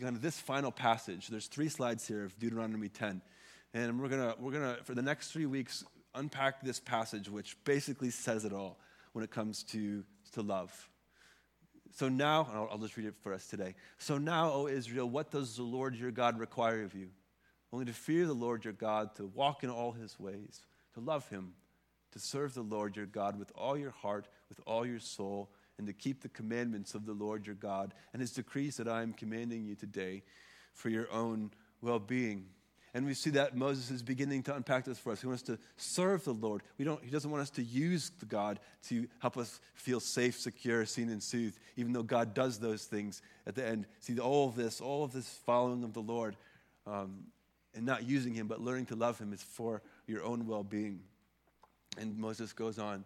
kind 0.00 0.16
of 0.16 0.22
this 0.22 0.38
final 0.38 0.70
passage, 0.70 1.28
there's 1.28 1.46
three 1.46 1.68
slides 1.68 2.06
here 2.06 2.24
of 2.24 2.38
Deuteronomy 2.38 2.88
10. 2.88 3.20
And 3.72 4.00
we're 4.00 4.08
going 4.08 4.22
to, 4.22 4.36
we're 4.40 4.52
gonna 4.52 4.78
for 4.84 4.94
the 4.94 5.02
next 5.02 5.32
three 5.32 5.46
weeks, 5.46 5.84
unpack 6.14 6.62
this 6.62 6.78
passage, 6.78 7.28
which 7.28 7.56
basically 7.64 8.10
says 8.10 8.44
it 8.44 8.52
all 8.52 8.78
when 9.12 9.24
it 9.24 9.30
comes 9.30 9.64
to, 9.64 10.04
to 10.32 10.42
love. 10.42 10.88
So 11.96 12.08
now, 12.08 12.48
I'll, 12.52 12.68
I'll 12.72 12.78
just 12.78 12.96
read 12.96 13.06
it 13.06 13.14
for 13.22 13.32
us 13.32 13.46
today. 13.46 13.74
So 13.98 14.18
now, 14.18 14.50
O 14.50 14.66
Israel, 14.66 15.08
what 15.08 15.30
does 15.30 15.56
the 15.56 15.62
Lord 15.62 15.94
your 15.94 16.10
God 16.10 16.38
require 16.38 16.82
of 16.82 16.94
you? 16.94 17.10
Only 17.72 17.86
to 17.86 17.92
fear 17.92 18.26
the 18.26 18.32
Lord 18.32 18.64
your 18.64 18.72
God, 18.72 19.14
to 19.16 19.26
walk 19.26 19.64
in 19.64 19.70
all 19.70 19.92
his 19.92 20.18
ways, 20.18 20.62
to 20.94 21.00
love 21.00 21.28
him, 21.28 21.54
to 22.14 22.20
serve 22.20 22.54
the 22.54 22.62
Lord 22.62 22.96
your 22.96 23.06
God 23.06 23.38
with 23.38 23.52
all 23.56 23.76
your 23.76 23.90
heart, 23.90 24.28
with 24.48 24.60
all 24.66 24.86
your 24.86 25.00
soul, 25.00 25.50
and 25.78 25.86
to 25.88 25.92
keep 25.92 26.22
the 26.22 26.28
commandments 26.28 26.94
of 26.94 27.06
the 27.06 27.12
Lord 27.12 27.44
your 27.44 27.56
God 27.56 27.92
and 28.12 28.20
his 28.20 28.30
decrees 28.30 28.76
that 28.76 28.86
I 28.88 29.02
am 29.02 29.12
commanding 29.12 29.64
you 29.64 29.74
today 29.74 30.22
for 30.72 30.88
your 30.88 31.10
own 31.12 31.50
well 31.82 31.98
being. 31.98 32.46
And 32.96 33.04
we 33.04 33.14
see 33.14 33.30
that 33.30 33.56
Moses 33.56 33.90
is 33.90 34.04
beginning 34.04 34.44
to 34.44 34.54
unpack 34.54 34.84
this 34.84 35.00
for 35.00 35.10
us. 35.10 35.20
He 35.20 35.26
wants 35.26 35.42
us 35.42 35.56
to 35.56 35.58
serve 35.76 36.22
the 36.22 36.32
Lord. 36.32 36.62
We 36.78 36.84
don't, 36.84 37.02
he 37.02 37.10
doesn't 37.10 37.28
want 37.28 37.42
us 37.42 37.50
to 37.50 37.62
use 37.64 38.12
God 38.28 38.60
to 38.88 39.08
help 39.18 39.36
us 39.36 39.60
feel 39.74 39.98
safe, 39.98 40.38
secure, 40.38 40.86
seen, 40.86 41.08
and 41.10 41.20
soothed, 41.20 41.58
even 41.76 41.92
though 41.92 42.04
God 42.04 42.34
does 42.34 42.60
those 42.60 42.84
things 42.84 43.20
at 43.48 43.56
the 43.56 43.66
end. 43.66 43.86
See, 43.98 44.16
all 44.20 44.48
of 44.48 44.54
this, 44.54 44.80
all 44.80 45.02
of 45.02 45.12
this 45.12 45.28
following 45.44 45.82
of 45.82 45.92
the 45.92 46.02
Lord 46.02 46.36
um, 46.86 47.24
and 47.74 47.84
not 47.84 48.04
using 48.04 48.32
Him, 48.32 48.46
but 48.46 48.60
learning 48.60 48.86
to 48.86 48.94
love 48.94 49.18
Him 49.18 49.32
is 49.32 49.42
for 49.42 49.82
your 50.06 50.22
own 50.22 50.46
well 50.46 50.62
being. 50.62 51.00
And 51.98 52.18
Moses 52.18 52.52
goes 52.52 52.78
on. 52.78 53.04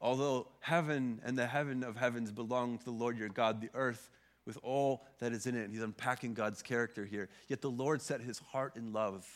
Although 0.00 0.48
heaven 0.60 1.20
and 1.24 1.38
the 1.38 1.46
heaven 1.46 1.84
of 1.84 1.96
heavens 1.96 2.32
belong 2.32 2.78
to 2.78 2.84
the 2.84 2.90
Lord 2.90 3.16
your 3.16 3.28
God, 3.28 3.60
the 3.60 3.70
earth 3.74 4.10
with 4.44 4.58
all 4.62 5.04
that 5.20 5.32
is 5.32 5.46
in 5.46 5.54
it. 5.54 5.70
He's 5.70 5.82
unpacking 5.82 6.34
God's 6.34 6.62
character 6.62 7.04
here. 7.04 7.28
Yet 7.48 7.60
the 7.60 7.70
Lord 7.70 8.02
set 8.02 8.20
his 8.20 8.38
heart 8.38 8.76
in 8.76 8.92
love 8.92 9.26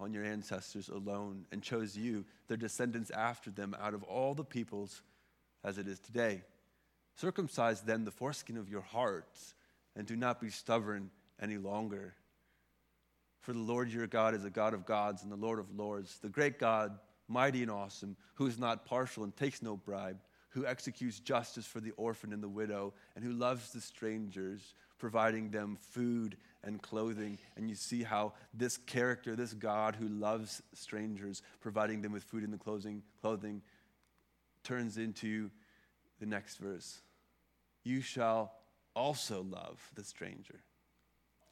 on 0.00 0.12
your 0.12 0.24
ancestors 0.24 0.88
alone 0.88 1.46
and 1.52 1.62
chose 1.62 1.96
you, 1.96 2.24
their 2.48 2.56
descendants 2.56 3.10
after 3.10 3.50
them, 3.50 3.76
out 3.80 3.94
of 3.94 4.02
all 4.02 4.34
the 4.34 4.44
peoples 4.44 5.02
as 5.62 5.78
it 5.78 5.86
is 5.86 6.00
today. 6.00 6.42
Circumcise 7.14 7.82
then 7.82 8.04
the 8.04 8.10
foreskin 8.10 8.56
of 8.56 8.70
your 8.70 8.80
hearts 8.80 9.54
and 9.94 10.06
do 10.06 10.16
not 10.16 10.40
be 10.40 10.50
stubborn 10.50 11.10
any 11.40 11.58
longer. 11.58 12.14
For 13.42 13.52
the 13.52 13.58
Lord 13.58 13.92
your 13.92 14.06
God 14.06 14.34
is 14.34 14.44
a 14.44 14.50
God 14.50 14.72
of 14.72 14.86
gods 14.86 15.22
and 15.22 15.30
the 15.30 15.36
Lord 15.36 15.58
of 15.58 15.76
lords, 15.76 16.18
the 16.20 16.28
great 16.28 16.58
God, 16.58 16.98
mighty 17.28 17.62
and 17.62 17.70
awesome, 17.70 18.16
who 18.34 18.46
is 18.46 18.58
not 18.58 18.84
partial 18.84 19.24
and 19.24 19.36
takes 19.36 19.62
no 19.62 19.76
bribe 19.76 20.18
who 20.52 20.66
executes 20.66 21.18
justice 21.18 21.66
for 21.66 21.80
the 21.80 21.92
orphan 21.92 22.32
and 22.32 22.42
the 22.42 22.48
widow, 22.48 22.92
and 23.16 23.24
who 23.24 23.32
loves 23.32 23.72
the 23.72 23.80
strangers, 23.80 24.74
providing 24.98 25.50
them 25.50 25.78
food 25.80 26.36
and 26.62 26.80
clothing. 26.82 27.38
And 27.56 27.68
you 27.70 27.74
see 27.74 28.02
how 28.02 28.34
this 28.52 28.76
character, 28.76 29.34
this 29.34 29.54
God 29.54 29.96
who 29.96 30.08
loves 30.08 30.62
strangers, 30.74 31.42
providing 31.60 32.02
them 32.02 32.12
with 32.12 32.22
food 32.24 32.44
and 32.44 32.52
the 32.52 32.58
clothing, 32.58 33.02
clothing 33.22 33.62
turns 34.62 34.98
into 34.98 35.50
the 36.20 36.26
next 36.26 36.58
verse. 36.58 37.00
You 37.82 38.02
shall 38.02 38.52
also 38.94 39.42
love 39.42 39.90
the 39.94 40.04
stranger. 40.04 40.62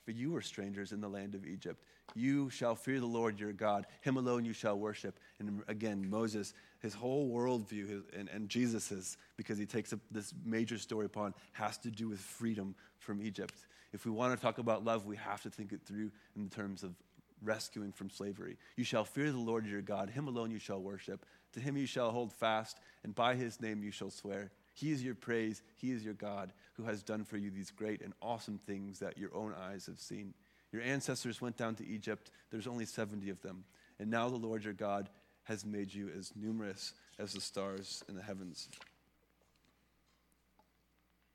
For 0.05 0.11
you 0.11 0.31
were 0.31 0.43
strangers 0.43 0.93
in 0.93 1.01
the 1.01 1.09
land 1.09 1.35
of 1.35 1.47
Egypt. 1.47 1.83
You 2.15 2.51
shall 2.51 2.75
fear 2.75 3.01
the 3.01 3.07
Lord 3.07 3.39
your 3.39 3.53
God. 3.53 3.87
Him 4.01 4.17
alone 4.17 4.45
you 4.45 4.53
shall 4.53 4.79
worship. 4.79 5.19
And 5.39 5.63
again, 5.69 6.09
Moses 6.09 6.55
his 6.81 6.95
whole 6.95 7.31
worldview 7.31 7.89
his, 7.89 8.03
and, 8.17 8.29
and 8.29 8.49
Jesus's, 8.49 9.17
because 9.37 9.59
he 9.59 9.67
takes 9.67 9.93
a, 9.93 10.01
this 10.11 10.35
major 10.45 10.79
story 10.79 11.07
upon, 11.07 11.35
has 11.53 11.79
to 11.79 11.91
do 11.91 12.09
with 12.09 12.19
freedom 12.19 12.75
from 12.99 13.23
Egypt. 13.23 13.67
If 13.93 14.05
we 14.05 14.11
want 14.11 14.35
to 14.35 14.41
talk 14.41 14.59
about 14.59 14.85
love, 14.85 15.07
we 15.07 15.17
have 15.17 15.43
to 15.43 15.51
think 15.51 15.73
it 15.73 15.83
through 15.85 16.11
in 16.37 16.49
terms 16.49 16.83
of 16.83 16.95
rescuing 17.43 17.93
from 17.93 18.11
slavery. 18.11 18.57
You 18.77 18.85
shall 18.85 19.05
fear 19.05 19.31
the 19.31 19.39
Lord 19.39 19.67
your 19.67 19.83
God. 19.83 20.11
Him 20.11 20.29
alone 20.29 20.51
you 20.51 20.59
shall 20.59 20.81
worship. 20.81 21.25
To 21.53 21.61
him 21.61 21.77
you 21.77 21.87
shall 21.87 22.11
hold 22.11 22.33
fast, 22.33 22.79
and 23.05 23.15
by 23.15 23.35
his 23.35 23.61
name 23.61 23.83
you 23.83 23.91
shall 23.91 24.11
swear. 24.11 24.51
He 24.75 24.93
is 24.93 25.03
your 25.03 25.15
praise. 25.15 25.63
He 25.77 25.91
is 25.91 26.05
your 26.05 26.15
God 26.15 26.53
who 26.75 26.85
has 26.85 27.03
done 27.03 27.25
for 27.25 27.37
you 27.37 27.51
these 27.51 27.71
great 27.71 28.01
and 28.03 28.15
awesome 28.23 28.59
things 28.59 29.01
that 29.01 29.19
your 29.19 29.35
own 29.35 29.55
eyes 29.55 29.87
have 29.87 29.99
seen. 29.99 30.33
Your 30.73 30.83
ancestors 30.83 31.41
went 31.41 31.57
down 31.57 31.75
to 31.77 31.87
Egypt. 31.87 32.31
There's 32.51 32.67
only 32.67 32.87
70 32.87 33.31
of 33.31 33.41
them. 33.43 33.65
And 33.99 34.11
now 34.11 34.29
the 34.29 34.37
Lord 34.37 34.65
your 34.65 34.73
God 34.73 35.09
has 35.45 35.65
made 35.65 35.93
you 35.93 36.11
as 36.17 36.33
numerous 36.37 36.95
as 37.19 37.33
the 37.33 37.41
stars 37.41 38.05
in 38.09 38.15
the 38.15 38.23
heavens. 38.23 38.69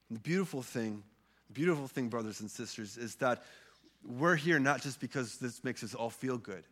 And 0.09 0.17
the 0.17 0.21
beautiful 0.21 0.61
thing, 0.61 1.03
the 1.47 1.53
beautiful 1.53 1.87
thing, 1.87 2.09
brothers 2.09 2.39
and 2.39 2.49
sisters, 2.49 2.97
is 2.97 3.15
that 3.15 3.43
we're 4.05 4.35
here 4.35 4.59
not 4.59 4.81
just 4.81 4.99
because 4.99 5.37
this 5.37 5.63
makes 5.63 5.83
us 5.83 5.95
all 5.95 6.09
feel 6.09 6.37
good. 6.37 6.63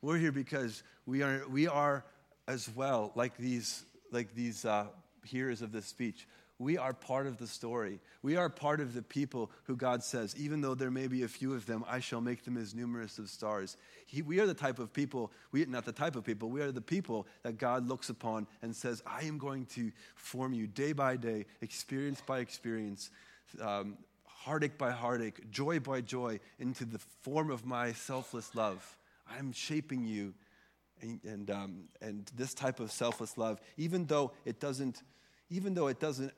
We're 0.00 0.18
here 0.18 0.32
because 0.32 0.82
we 1.06 1.22
are, 1.22 1.42
we 1.48 1.68
are 1.68 2.04
as 2.48 2.68
well, 2.74 3.12
like 3.14 3.36
these, 3.36 3.84
like 4.10 4.34
these 4.34 4.64
uh, 4.64 4.86
hearers 5.24 5.62
of 5.62 5.72
this 5.72 5.86
speech, 5.86 6.26
we 6.62 6.78
are 6.78 6.92
part 6.92 7.26
of 7.26 7.38
the 7.38 7.46
story. 7.46 7.98
We 8.22 8.36
are 8.36 8.48
part 8.48 8.80
of 8.80 8.94
the 8.94 9.02
people 9.02 9.50
who 9.64 9.76
God 9.76 10.04
says, 10.04 10.34
even 10.36 10.60
though 10.60 10.74
there 10.74 10.90
may 10.90 11.08
be 11.08 11.24
a 11.24 11.28
few 11.28 11.54
of 11.54 11.66
them, 11.66 11.84
I 11.88 11.98
shall 11.98 12.20
make 12.20 12.44
them 12.44 12.56
as 12.56 12.74
numerous 12.74 13.18
as 13.18 13.30
stars. 13.30 13.76
He, 14.06 14.22
we 14.22 14.38
are 14.38 14.46
the 14.46 14.54
type 14.54 14.78
of 14.78 14.92
people, 14.92 15.32
we, 15.50 15.64
not 15.64 15.84
the 15.84 15.92
type 15.92 16.14
of 16.14 16.24
people, 16.24 16.48
we 16.50 16.60
are 16.62 16.70
the 16.70 16.80
people 16.80 17.26
that 17.42 17.58
God 17.58 17.88
looks 17.88 18.10
upon 18.10 18.46
and 18.62 18.74
says, 18.74 19.02
I 19.04 19.24
am 19.24 19.38
going 19.38 19.66
to 19.74 19.90
form 20.14 20.52
you 20.52 20.68
day 20.68 20.92
by 20.92 21.16
day, 21.16 21.46
experience 21.60 22.22
by 22.24 22.38
experience, 22.38 23.10
um, 23.60 23.98
heartache 24.24 24.78
by 24.78 24.92
heartache, 24.92 25.50
joy 25.50 25.80
by 25.80 26.00
joy, 26.00 26.38
into 26.60 26.84
the 26.84 27.00
form 27.22 27.50
of 27.50 27.66
my 27.66 27.92
selfless 27.92 28.54
love. 28.54 28.96
I'm 29.28 29.52
shaping 29.52 30.04
you. 30.06 30.34
And, 31.00 31.20
and, 31.24 31.50
um, 31.50 31.88
and 32.00 32.30
this 32.36 32.54
type 32.54 32.78
of 32.78 32.92
selfless 32.92 33.36
love, 33.36 33.60
even 33.76 34.06
though 34.06 34.30
it 34.44 34.60
doesn't 34.60 35.02
even 35.52 35.74
though 35.74 35.88
it 35.88 36.00
doesn't 36.00 36.32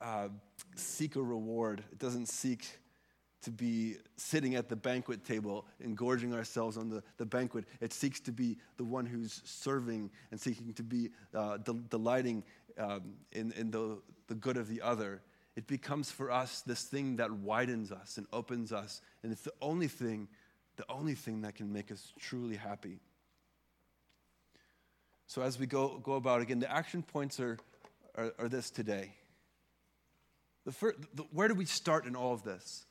uh, 0.00 0.28
seek 0.74 1.16
a 1.16 1.22
reward, 1.22 1.82
it 1.92 1.98
doesn't 1.98 2.26
seek 2.26 2.66
to 3.42 3.50
be 3.50 3.96
sitting 4.16 4.56
at 4.56 4.68
the 4.68 4.74
banquet 4.74 5.24
table, 5.24 5.66
engorging 5.80 6.34
ourselves 6.34 6.76
on 6.76 6.88
the, 6.88 7.02
the 7.16 7.24
banquet. 7.24 7.64
It 7.80 7.92
seeks 7.92 8.18
to 8.20 8.32
be 8.32 8.58
the 8.76 8.84
one 8.84 9.06
who's 9.06 9.40
serving 9.44 10.10
and 10.30 10.40
seeking 10.40 10.72
to 10.74 10.82
be 10.82 11.10
uh, 11.32 11.58
del- 11.58 11.82
delighting 11.88 12.42
um, 12.76 13.14
in, 13.32 13.52
in 13.52 13.70
the, 13.70 13.98
the 14.26 14.34
good 14.34 14.56
of 14.56 14.68
the 14.68 14.82
other. 14.82 15.22
It 15.54 15.68
becomes 15.68 16.10
for 16.10 16.30
us 16.30 16.62
this 16.62 16.82
thing 16.82 17.16
that 17.16 17.30
widens 17.30 17.92
us 17.92 18.18
and 18.18 18.26
opens 18.32 18.72
us, 18.72 19.00
and 19.22 19.30
it's 19.30 19.42
the 19.42 19.54
only 19.62 19.88
thing, 19.88 20.28
the 20.76 20.84
only 20.88 21.14
thing 21.14 21.42
that 21.42 21.54
can 21.54 21.72
make 21.72 21.92
us 21.92 22.12
truly 22.18 22.56
happy. 22.56 22.98
So 25.28 25.42
as 25.42 25.58
we 25.58 25.66
go, 25.66 25.98
go 26.02 26.14
about 26.14 26.42
again, 26.42 26.58
the 26.58 26.70
action 26.70 27.02
points 27.02 27.38
are, 27.38 27.58
are, 28.16 28.32
are 28.38 28.48
this 28.48 28.70
today. 28.70 29.12
The 30.66 30.72
first, 30.72 30.98
the, 31.14 31.22
where 31.32 31.48
do 31.48 31.54
we 31.54 31.64
start 31.64 32.04
in 32.04 32.14
all 32.14 32.34
of 32.34 32.42
this? 32.42 32.84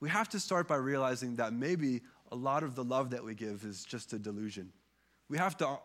We 0.00 0.08
have 0.08 0.30
to 0.30 0.40
start 0.40 0.66
by 0.66 0.76
realizing 0.76 1.36
that 1.36 1.52
maybe 1.52 2.00
a 2.32 2.36
lot 2.36 2.62
of 2.62 2.74
the 2.74 2.82
love 2.82 3.10
that 3.10 3.22
we 3.22 3.34
give 3.34 3.64
is 3.64 3.84
just 3.84 4.12
a 4.14 4.18
delusion. 4.18 4.72
We 5.28 5.38
have 5.38 5.56
to 5.58 5.68
uh, 5.68 5.78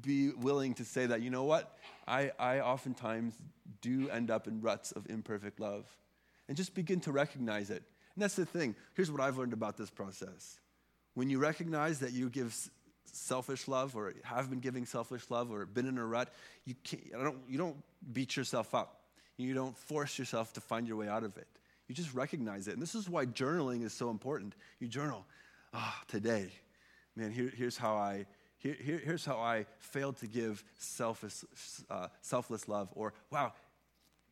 be 0.00 0.30
willing 0.30 0.74
to 0.74 0.84
say 0.84 1.06
that, 1.06 1.20
you 1.20 1.30
know 1.30 1.44
what? 1.44 1.76
I, 2.06 2.30
I 2.38 2.60
oftentimes 2.60 3.34
do 3.80 4.08
end 4.08 4.30
up 4.30 4.46
in 4.46 4.60
ruts 4.60 4.92
of 4.92 5.06
imperfect 5.10 5.60
love. 5.60 5.84
And 6.48 6.56
just 6.56 6.74
begin 6.74 7.00
to 7.00 7.12
recognize 7.12 7.70
it. 7.70 7.82
And 8.14 8.22
that's 8.22 8.36
the 8.36 8.46
thing. 8.46 8.76
Here's 8.94 9.10
what 9.10 9.20
I've 9.20 9.36
learned 9.36 9.52
about 9.52 9.76
this 9.76 9.90
process. 9.90 10.60
When 11.14 11.28
you 11.28 11.38
recognize 11.38 12.00
that 12.00 12.12
you 12.12 12.30
give 12.30 12.56
selfish 13.12 13.66
love 13.66 13.96
or 13.96 14.14
have 14.22 14.48
been 14.48 14.60
giving 14.60 14.86
selfish 14.86 15.28
love 15.28 15.50
or 15.50 15.66
been 15.66 15.86
in 15.86 15.98
a 15.98 16.06
rut, 16.06 16.32
you, 16.64 16.74
can't, 16.84 17.02
I 17.18 17.24
don't, 17.24 17.38
you 17.48 17.58
don't 17.58 17.76
beat 18.12 18.36
yourself 18.36 18.74
up. 18.74 19.01
You 19.42 19.54
don't 19.54 19.76
force 19.76 20.18
yourself 20.18 20.52
to 20.54 20.60
find 20.60 20.86
your 20.86 20.96
way 20.96 21.08
out 21.08 21.24
of 21.24 21.36
it. 21.36 21.46
You 21.88 21.94
just 21.94 22.14
recognize 22.14 22.68
it. 22.68 22.72
And 22.72 22.82
this 22.82 22.94
is 22.94 23.08
why 23.08 23.26
journaling 23.26 23.84
is 23.84 23.92
so 23.92 24.10
important. 24.10 24.54
You 24.78 24.88
journal, 24.88 25.26
ah, 25.74 25.96
oh, 25.98 26.04
today, 26.08 26.50
man, 27.16 27.30
here, 27.30 27.52
here's 27.54 27.76
how 27.76 27.96
I. 27.96 28.26
Here, 28.58 28.76
here, 28.80 29.02
here's 29.04 29.24
how 29.24 29.38
I 29.38 29.66
failed 29.80 30.18
to 30.18 30.28
give 30.28 30.62
selfless, 30.78 31.44
uh, 31.90 32.06
selfless 32.20 32.68
love. 32.68 32.90
Or, 32.94 33.12
wow, 33.28 33.54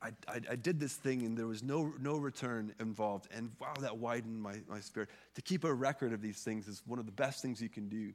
I, 0.01 0.11
I, 0.29 0.41
I, 0.53 0.55
did 0.55 0.79
this 0.79 0.95
thing 0.95 1.23
and 1.23 1.37
there 1.37 1.49
was 1.49 1.65
no, 1.65 1.93
no 2.01 2.17
return 2.17 2.73
involved. 2.79 3.27
And 3.35 3.51
wow, 3.61 3.75
that 3.81 3.99
widened 3.99 4.41
my, 4.41 4.55
my 4.69 4.79
spirit. 4.79 5.09
To 5.35 5.43
keep 5.43 5.65
a 5.65 5.75
record 5.75 6.13
of 6.13 6.23
these 6.23 6.39
things 6.39 6.69
is 6.69 6.81
one 6.87 7.01
of 7.01 7.07
the 7.07 7.13
best 7.13 7.43
things 7.43 7.61
you 7.61 7.69
can 7.69 7.89
do. 7.89 8.13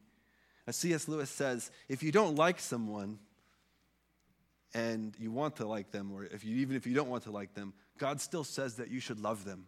As 0.67 0.75
C.S. 0.77 1.07
Lewis 1.07 1.29
says, 1.29 1.69
if 1.89 2.01
you 2.01 2.11
don't 2.11 2.35
like 2.35 2.59
someone 2.59 3.19
and 4.75 5.15
you 5.17 5.31
want 5.31 5.55
to 5.55 5.65
like 5.65 5.91
them, 5.91 6.11
or 6.11 6.25
if 6.25 6.43
you, 6.43 6.57
even 6.57 6.75
if 6.75 6.85
you 6.85 6.93
don't 6.93 7.07
want 7.07 7.23
to 7.23 7.31
like 7.31 7.53
them, 7.53 7.73
God 7.97 8.19
still 8.19 8.43
says 8.43 8.75
that 8.75 8.89
you 8.91 8.99
should 8.99 9.21
love 9.21 9.45
them. 9.45 9.67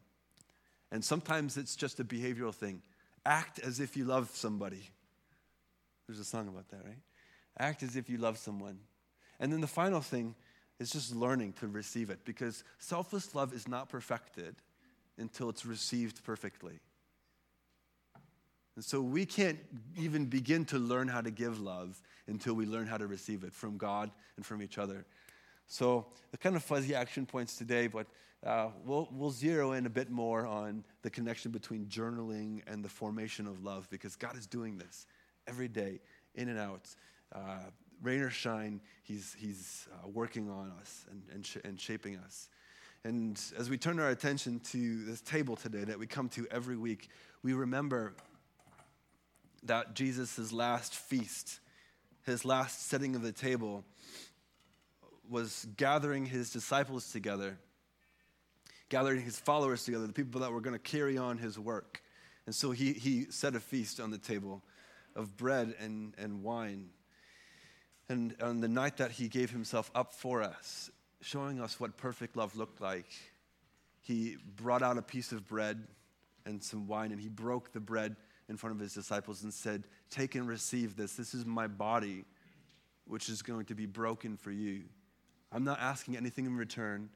And 0.91 1.04
sometimes 1.04 1.56
it's 1.56 1.78
just 1.78 2.02
a 2.02 2.04
behavioral 2.04 2.54
thing. 2.54 2.82
Act 3.26 3.60
as 3.60 3.80
if 3.80 3.96
you 3.96 4.04
love 4.04 4.30
somebody. 4.34 4.84
There's 6.06 6.20
a 6.20 6.26
song 6.26 6.50
about 6.50 6.67
that, 6.70 6.84
right? 6.84 7.00
Act 7.58 7.84
as 7.84 7.96
if 7.96 8.10
you 8.10 8.17
love 8.17 8.38
someone. 8.38 8.80
And 9.39 9.52
then 9.52 9.62
the 9.62 9.67
final 9.67 10.02
thing 10.02 10.36
is 10.78 10.91
just 10.91 11.15
learning 11.15 11.54
to 11.54 11.67
receive 11.67 12.10
it 12.10 12.20
because 12.26 12.65
selfless 12.78 13.34
love 13.34 13.54
is 13.54 13.65
not 13.65 13.88
perfected 13.88 14.56
until 15.17 15.50
it's 15.50 15.65
received 15.65 16.22
perfectly. 16.26 16.80
And 18.78 18.86
so 18.86 19.02
we 19.02 19.26
can't 19.26 19.58
even 19.98 20.26
begin 20.26 20.63
to 20.66 20.78
learn 20.78 21.08
how 21.08 21.20
to 21.22 21.32
give 21.32 21.60
love 21.60 22.00
until 22.28 22.54
we 22.54 22.68
learn 22.68 22.86
how 22.86 22.98
to 22.98 23.08
receive 23.08 23.44
it 23.44 23.52
from 23.52 23.76
God 23.76 24.12
and 24.36 24.46
from 24.46 24.62
each 24.62 24.78
other. 24.78 25.04
So, 25.66 26.06
the 26.30 26.38
kind 26.38 26.56
of 26.56 26.63
fuzzy 26.63 26.94
action 26.94 27.26
points 27.26 27.58
today, 27.58 27.88
but 27.88 28.06
uh, 28.46 28.68
we'll, 28.86 29.10
we'll 29.12 29.32
zero 29.32 29.72
in 29.72 29.88
a 29.88 29.90
bit 29.90 30.12
more 30.12 30.46
on 30.46 30.84
the 31.02 31.10
connection 31.10 31.50
between 31.50 31.88
journaling 31.88 32.62
and 32.68 32.86
the 32.86 32.88
formation 32.88 33.48
of 33.48 33.63
love 33.63 33.90
because 33.90 34.16
God 34.16 34.38
is 34.38 34.46
doing 34.46 34.78
this 34.78 35.08
every 35.48 35.68
day, 35.68 36.00
in 36.36 36.48
and 36.48 36.60
out. 36.60 36.88
Uh, 37.34 37.40
rain 38.04 38.22
or 38.22 38.30
shine, 38.30 38.80
He's, 39.02 39.36
he's 39.40 39.88
uh, 39.92 40.08
working 40.08 40.52
on 40.52 40.72
us 40.80 41.06
and, 41.10 41.24
and, 41.34 41.44
sh- 41.44 41.58
and 41.63 41.82
shaping 41.82 42.18
us. 42.18 42.50
And 43.04 43.42
as 43.58 43.72
we 43.72 43.78
turn 43.78 44.00
our 44.00 44.10
attention 44.10 44.60
to 44.72 45.04
this 45.06 45.22
table 45.22 45.56
today 45.56 45.84
that 45.84 45.98
we 45.98 46.06
come 46.06 46.30
to 46.30 46.46
every 46.52 46.78
week, 46.78 47.10
we 47.42 47.54
remember 47.54 48.13
that 49.68 49.94
Jesus' 49.94 50.52
last 50.52 50.96
feast, 50.96 51.60
his 52.26 52.44
last 52.46 52.88
setting 52.88 53.16
of 53.16 53.22
the 53.22 53.32
table, 53.32 53.84
was 55.30 55.68
gathering 55.78 56.26
his 56.26 56.52
disciples 56.52 57.12
together, 57.12 57.58
gathering 58.90 59.22
his 59.22 59.40
followers 59.40 59.84
together, 59.84 60.08
the 60.08 60.14
people 60.14 60.42
that 60.42 60.52
were 60.52 60.62
going 60.62 60.76
to 60.76 60.80
carry 60.80 61.18
on 61.18 61.38
his 61.38 61.60
work. 61.60 62.02
And 62.46 62.56
so 62.56 62.72
he, 62.72 62.94
he 62.94 63.26
set 63.30 63.56
a 63.56 63.60
feast 63.60 64.00
on 64.00 64.10
the 64.10 64.18
table 64.18 64.64
of 65.16 65.36
bread 65.36 65.76
and, 65.80 66.14
and 66.18 66.44
wine. 66.44 66.90
And 68.10 68.36
on 68.42 68.62
the 68.62 68.70
night 68.70 68.98
that 68.98 69.12
he 69.12 69.28
gave 69.28 69.52
himself 69.52 69.92
up 69.94 70.14
for 70.14 70.42
us, 70.42 70.90
showing 71.22 71.60
us 71.60 71.80
what 71.80 71.98
perfect 71.98 72.38
love 72.38 72.56
looked 72.56 72.80
like, 72.80 73.08
he 74.02 74.38
brought 74.56 74.82
out 74.82 74.98
a 74.98 75.02
piece 75.02 75.34
of 75.34 75.46
bread 75.46 75.86
and 76.46 76.64
some 76.64 76.88
wine, 76.88 77.12
and 77.12 77.20
he 77.20 77.28
broke 77.28 77.74
the 77.74 77.82
bread 77.82 78.16
in 78.50 78.58
front 78.58 78.76
of 78.76 78.80
his 78.80 78.94
disciples 78.94 79.44
and 79.44 79.54
said, 79.54 79.84
Take 80.10 80.36
and 80.36 80.48
receive 80.48 80.96
this. 80.96 81.14
This 81.16 81.34
is 81.34 81.46
my 81.46 81.68
body, 81.68 82.26
which 83.06 83.30
is 83.30 83.42
going 83.42 83.66
to 83.66 83.76
be 83.76 83.86
broken 83.86 84.38
for 84.38 84.52
you. 84.52 84.84
I'm 85.52 85.64
not 85.64 85.80
asking 85.80 86.18
anything 86.18 86.46
in 86.46 86.56
return. 86.56 87.10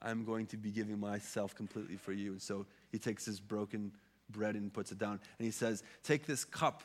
I'm 0.00 0.24
going 0.24 0.46
to 0.48 0.56
be 0.56 0.70
giving 0.70 0.98
myself 1.00 1.54
completely 1.54 1.96
for 1.96 2.12
you. 2.12 2.32
And 2.32 2.42
so 2.42 2.66
he 2.92 2.98
takes 2.98 3.24
his 3.24 3.40
broken 3.40 3.92
bread 4.30 4.54
and 4.54 4.72
puts 4.72 4.92
it 4.92 4.98
down. 4.98 5.20
And 5.38 5.46
he 5.46 5.50
says, 5.50 5.82
Take 6.02 6.26
this 6.26 6.44
cup 6.44 6.82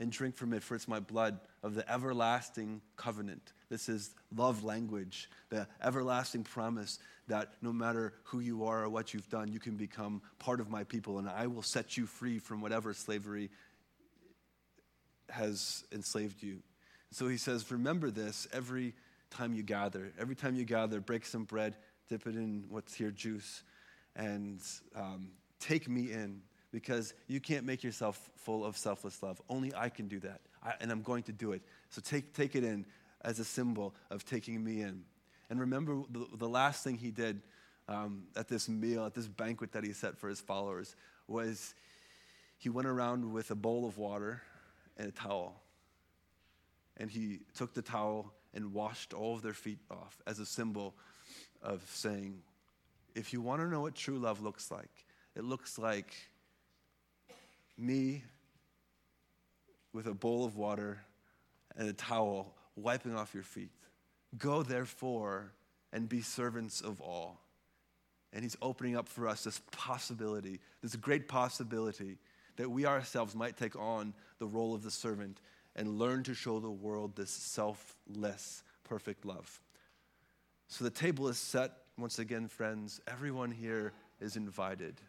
and 0.00 0.12
drink 0.12 0.36
from 0.36 0.52
it, 0.52 0.62
for 0.62 0.74
it's 0.74 0.86
my 0.86 1.00
blood 1.00 1.40
of 1.62 1.74
the 1.74 1.90
everlasting 1.90 2.80
covenant. 2.96 3.52
This 3.68 3.88
is 3.88 4.14
love 4.34 4.62
language, 4.62 5.28
the 5.50 5.66
everlasting 5.82 6.44
promise 6.44 6.98
that 7.26 7.52
no 7.62 7.72
matter 7.72 8.14
who 8.24 8.40
you 8.40 8.64
are 8.64 8.84
or 8.84 8.88
what 8.88 9.12
you've 9.12 9.28
done, 9.28 9.52
you 9.52 9.58
can 9.58 9.76
become 9.76 10.22
part 10.38 10.60
of 10.60 10.70
my 10.70 10.84
people, 10.84 11.18
and 11.18 11.28
I 11.28 11.46
will 11.46 11.62
set 11.62 11.96
you 11.96 12.06
free 12.06 12.38
from 12.38 12.60
whatever 12.60 12.94
slavery 12.94 13.50
has 15.30 15.84
enslaved 15.92 16.42
you. 16.42 16.62
So 17.10 17.28
he 17.28 17.36
says, 17.36 17.70
Remember 17.70 18.10
this 18.10 18.46
every 18.52 18.94
time 19.30 19.54
you 19.54 19.62
gather. 19.62 20.12
Every 20.18 20.34
time 20.34 20.54
you 20.54 20.64
gather, 20.64 21.00
break 21.00 21.26
some 21.26 21.44
bread, 21.44 21.76
dip 22.08 22.26
it 22.26 22.34
in 22.34 22.64
what's 22.68 22.94
here, 22.94 23.10
juice, 23.10 23.62
and 24.16 24.60
um, 24.96 25.30
take 25.60 25.88
me 25.88 26.12
in 26.12 26.40
because 26.70 27.14
you 27.26 27.40
can't 27.40 27.64
make 27.64 27.82
yourself 27.82 28.30
full 28.36 28.64
of 28.64 28.76
selfless 28.76 29.22
love. 29.22 29.40
Only 29.48 29.74
I 29.74 29.88
can 29.88 30.08
do 30.08 30.20
that, 30.20 30.40
I, 30.62 30.74
and 30.80 30.90
I'm 30.90 31.02
going 31.02 31.22
to 31.24 31.32
do 31.32 31.52
it. 31.52 31.62
So 31.90 32.00
take, 32.00 32.34
take 32.34 32.54
it 32.54 32.64
in 32.64 32.84
as 33.22 33.38
a 33.38 33.44
symbol 33.44 33.94
of 34.10 34.24
taking 34.24 34.62
me 34.62 34.82
in. 34.82 35.04
And 35.50 35.60
remember 35.60 36.02
the, 36.10 36.26
the 36.36 36.48
last 36.48 36.84
thing 36.84 36.98
he 36.98 37.10
did 37.10 37.40
um, 37.88 38.24
at 38.36 38.48
this 38.48 38.68
meal, 38.68 39.06
at 39.06 39.14
this 39.14 39.26
banquet 39.26 39.72
that 39.72 39.84
he 39.84 39.92
set 39.92 40.18
for 40.18 40.28
his 40.28 40.40
followers, 40.40 40.94
was 41.26 41.74
he 42.58 42.68
went 42.68 42.86
around 42.86 43.32
with 43.32 43.50
a 43.50 43.54
bowl 43.54 43.86
of 43.86 43.96
water 43.96 44.42
and 44.96 45.08
a 45.08 45.12
towel. 45.12 45.62
And 46.98 47.10
he 47.10 47.40
took 47.54 47.74
the 47.74 47.82
towel 47.82 48.32
and 48.52 48.74
washed 48.74 49.14
all 49.14 49.34
of 49.34 49.42
their 49.42 49.54
feet 49.54 49.78
off 49.90 50.20
as 50.26 50.38
a 50.38 50.46
symbol 50.46 50.94
of 51.62 51.82
saying, 51.92 52.42
if 53.14 53.32
you 53.32 53.40
want 53.40 53.62
to 53.62 53.68
know 53.68 53.80
what 53.80 53.94
true 53.94 54.18
love 54.18 54.42
looks 54.42 54.70
like, 54.70 54.90
it 55.34 55.44
looks 55.44 55.78
like 55.78 56.14
me 57.78 58.24
with 59.92 60.06
a 60.06 60.14
bowl 60.14 60.44
of 60.44 60.56
water 60.56 61.00
and 61.76 61.88
a 61.88 61.92
towel 61.92 62.54
wiping 62.76 63.14
off 63.14 63.34
your 63.34 63.42
feet. 63.42 63.70
Go 64.36 64.62
therefore 64.62 65.52
and 65.92 66.08
be 66.08 66.20
servants 66.20 66.80
of 66.80 67.00
all. 67.00 67.40
And 68.32 68.42
he's 68.42 68.56
opening 68.60 68.96
up 68.96 69.08
for 69.08 69.26
us 69.26 69.44
this 69.44 69.60
possibility, 69.70 70.60
this 70.82 70.96
great 70.96 71.28
possibility 71.28 72.18
that 72.56 72.70
we 72.70 72.84
ourselves 72.84 73.34
might 73.34 73.56
take 73.56 73.76
on 73.76 74.12
the 74.38 74.46
role 74.46 74.74
of 74.74 74.82
the 74.82 74.90
servant 74.90 75.40
and 75.76 75.98
learn 75.98 76.24
to 76.24 76.34
show 76.34 76.58
the 76.58 76.70
world 76.70 77.16
this 77.16 77.30
selfless, 77.30 78.62
perfect 78.84 79.24
love. 79.24 79.60
So 80.66 80.84
the 80.84 80.90
table 80.90 81.28
is 81.28 81.38
set 81.38 81.72
once 81.96 82.18
again, 82.18 82.48
friends. 82.48 83.00
Everyone 83.06 83.50
here 83.50 83.92
is 84.20 84.36
invited. 84.36 85.00